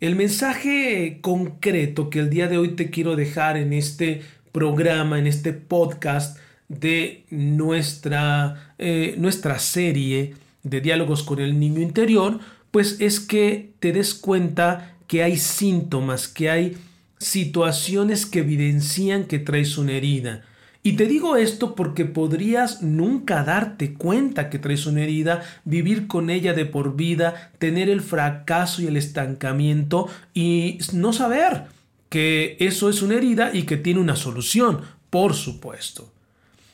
El 0.04 0.18
mensaje 0.18 1.20
concreto 1.22 2.10
que 2.10 2.20
el 2.20 2.30
día 2.30 2.50
de 2.50 2.58
hoy 2.58 2.72
te 2.76 2.90
quiero 2.90 3.16
dejar 3.16 3.56
en 3.56 3.72
este 3.72 4.22
programa, 4.52 5.18
en 5.18 5.28
este 5.28 5.54
podcast 5.54 6.38
de 6.68 7.24
nuestra, 7.30 8.74
eh, 8.80 9.16
nuestra 9.18 9.60
serie 9.60 10.34
de 10.62 10.82
diálogos 10.82 11.24
con 11.24 11.40
el 11.40 11.58
niño 11.58 11.80
interior, 11.80 12.42
pues 12.70 13.00
es 13.00 13.22
que 13.22 13.76
te 13.80 13.94
des 13.94 14.14
cuenta 14.14 14.98
que 15.08 15.24
hay 15.24 15.38
síntomas, 15.38 16.28
que 16.28 16.50
hay 16.50 16.78
situaciones 17.18 18.26
que 18.26 18.40
evidencian 18.40 19.24
que 19.24 19.40
traes 19.40 19.78
una 19.78 19.94
herida 19.94 20.44
y 20.84 20.94
te 20.94 21.06
digo 21.08 21.38
esto 21.38 21.76
porque 21.76 22.04
podrías 22.04 22.82
nunca 22.82 23.44
darte 23.44 23.94
cuenta 23.94 24.50
que 24.50 24.60
traes 24.60 24.86
una 24.86 25.02
herida, 25.02 25.42
vivir 25.64 26.08
con 26.08 26.30
ella 26.30 26.54
de 26.54 26.66
por 26.66 26.98
vida, 26.98 27.52
tener 27.58 27.90
el 27.90 28.02
fracaso 28.02 28.82
y 28.82 28.88
el 28.88 28.98
estancamiento 28.98 30.10
y 30.34 30.80
no 30.92 31.14
saber 31.14 31.64
que 32.10 32.58
eso 32.60 32.90
es 32.90 33.02
una 33.02 33.16
herida 33.16 33.52
y 33.54 33.64
que 33.64 33.78
tiene 33.78 34.02
una 34.02 34.18
solución, 34.18 34.82
por 35.10 35.34
supuesto. 35.34 36.12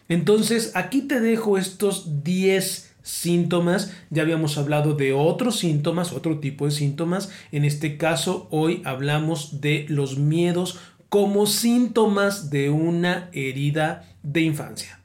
Entonces, 0.09 0.71
aquí 0.73 1.01
te 1.01 1.19
dejo 1.21 1.59
estos 1.59 2.23
10 2.23 2.89
síntomas. 3.03 3.93
Ya 4.09 4.23
habíamos 4.23 4.57
hablado 4.57 4.95
de 4.95 5.13
otros 5.13 5.59
síntomas, 5.59 6.13
otro 6.13 6.39
tipo 6.39 6.65
de 6.65 6.71
síntomas. 6.71 7.29
En 7.51 7.63
este 7.63 7.97
caso, 7.97 8.47
hoy 8.49 8.81
hablamos 8.85 9.61
de 9.61 9.85
los 9.87 10.17
miedos 10.17 10.79
como 11.09 11.47
síntomas 11.47 12.49
de 12.49 12.69
una 12.69 13.29
herida 13.33 14.07
de 14.23 14.41
infancia. 14.41 14.99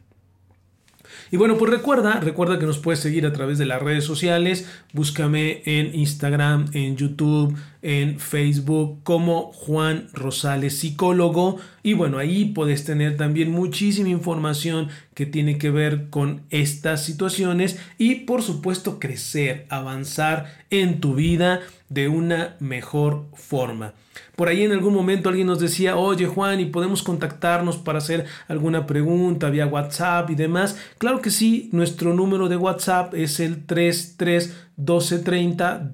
Y 1.30 1.36
bueno, 1.36 1.56
pues 1.56 1.70
recuerda, 1.70 2.20
recuerda 2.20 2.58
que 2.58 2.66
nos 2.66 2.78
puedes 2.78 3.00
seguir 3.00 3.26
a 3.26 3.32
través 3.32 3.58
de 3.58 3.66
las 3.66 3.82
redes 3.82 4.04
sociales. 4.04 4.68
Búscame 4.92 5.62
en 5.64 5.94
Instagram, 5.94 6.66
en 6.74 6.96
YouTube, 6.96 7.56
en 7.84 8.18
Facebook 8.18 9.00
como 9.02 9.52
Juan 9.52 10.08
Rosales 10.14 10.78
Psicólogo. 10.78 11.58
Y 11.82 11.92
bueno, 11.92 12.16
ahí 12.16 12.46
puedes 12.46 12.84
tener 12.84 13.18
también 13.18 13.52
muchísima 13.52 14.08
información 14.08 14.88
que 15.12 15.26
tiene 15.26 15.58
que 15.58 15.70
ver 15.70 16.08
con 16.08 16.40
estas 16.48 17.04
situaciones 17.04 17.78
y 17.98 18.14
por 18.16 18.42
supuesto 18.42 18.98
crecer, 18.98 19.66
avanzar 19.68 20.64
en 20.70 21.00
tu 21.00 21.14
vida 21.14 21.60
de 21.90 22.08
una 22.08 22.56
mejor 22.58 23.26
forma. 23.34 23.92
Por 24.34 24.48
ahí 24.48 24.62
en 24.62 24.72
algún 24.72 24.94
momento 24.94 25.28
alguien 25.28 25.46
nos 25.46 25.60
decía, 25.60 25.96
oye 25.96 26.26
Juan, 26.26 26.60
¿y 26.60 26.66
podemos 26.66 27.02
contactarnos 27.02 27.76
para 27.76 27.98
hacer 27.98 28.24
alguna 28.48 28.86
pregunta 28.86 29.50
vía 29.50 29.66
WhatsApp 29.66 30.30
y 30.30 30.34
demás? 30.34 30.78
Claro 30.98 31.20
que 31.20 31.30
sí, 31.30 31.68
nuestro 31.72 32.14
número 32.14 32.48
de 32.48 32.56
WhatsApp 32.56 33.14
es 33.14 33.40
el 33.40 33.66
33 33.66 34.54
1230 34.76 35.90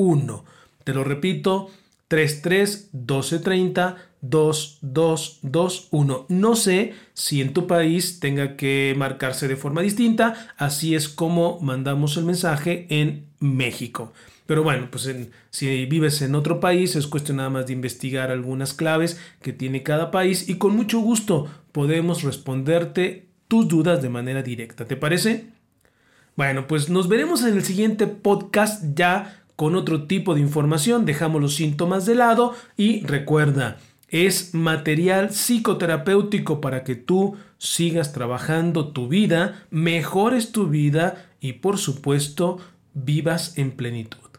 2221. 0.00 0.44
Te 0.84 0.94
lo 0.94 1.04
repito, 1.04 1.70
33 2.08 2.88
1230 2.92 3.96
2221. 4.22 6.26
No 6.28 6.56
sé 6.56 6.94
si 7.14 7.40
en 7.40 7.52
tu 7.52 7.66
país 7.66 8.20
tenga 8.20 8.56
que 8.56 8.94
marcarse 8.96 9.48
de 9.48 9.56
forma 9.56 9.82
distinta, 9.82 10.52
así 10.56 10.94
es 10.94 11.08
como 11.08 11.58
mandamos 11.60 12.16
el 12.16 12.24
mensaje 12.24 12.86
en 12.90 13.26
México. 13.38 14.12
Pero 14.46 14.62
bueno, 14.64 14.88
pues 14.90 15.08
si 15.50 15.86
vives 15.86 16.22
en 16.22 16.34
otro 16.34 16.58
país 16.58 16.96
es 16.96 17.06
cuestión 17.06 17.36
nada 17.36 17.50
más 17.50 17.68
de 17.68 17.72
investigar 17.72 18.32
algunas 18.32 18.74
claves 18.74 19.20
que 19.42 19.52
tiene 19.52 19.84
cada 19.84 20.10
país 20.10 20.48
y 20.48 20.56
con 20.56 20.74
mucho 20.74 20.98
gusto 20.98 21.48
podemos 21.70 22.24
responderte 22.24 23.28
tus 23.46 23.68
dudas 23.68 24.02
de 24.02 24.08
manera 24.08 24.42
directa. 24.42 24.86
¿Te 24.86 24.96
parece? 24.96 25.50
Bueno, 26.36 26.66
pues 26.66 26.88
nos 26.88 27.08
veremos 27.08 27.44
en 27.44 27.54
el 27.54 27.64
siguiente 27.64 28.06
podcast 28.06 28.82
ya 28.94 29.39
con 29.60 29.74
otro 29.74 30.04
tipo 30.04 30.34
de 30.34 30.40
información. 30.40 31.04
Dejamos 31.04 31.42
los 31.42 31.54
síntomas 31.54 32.06
de 32.06 32.14
lado 32.14 32.54
y 32.78 33.04
recuerda, 33.04 33.76
es 34.08 34.54
material 34.54 35.32
psicoterapéutico 35.32 36.62
para 36.62 36.82
que 36.82 36.94
tú 36.94 37.36
sigas 37.58 38.14
trabajando 38.14 38.88
tu 38.88 39.06
vida, 39.08 39.66
mejores 39.68 40.52
tu 40.52 40.68
vida 40.68 41.26
y 41.42 41.52
por 41.52 41.76
supuesto 41.76 42.56
vivas 42.94 43.58
en 43.58 43.72
plenitud. 43.72 44.30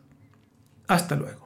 Hasta 0.88 1.16
luego. 1.16 1.41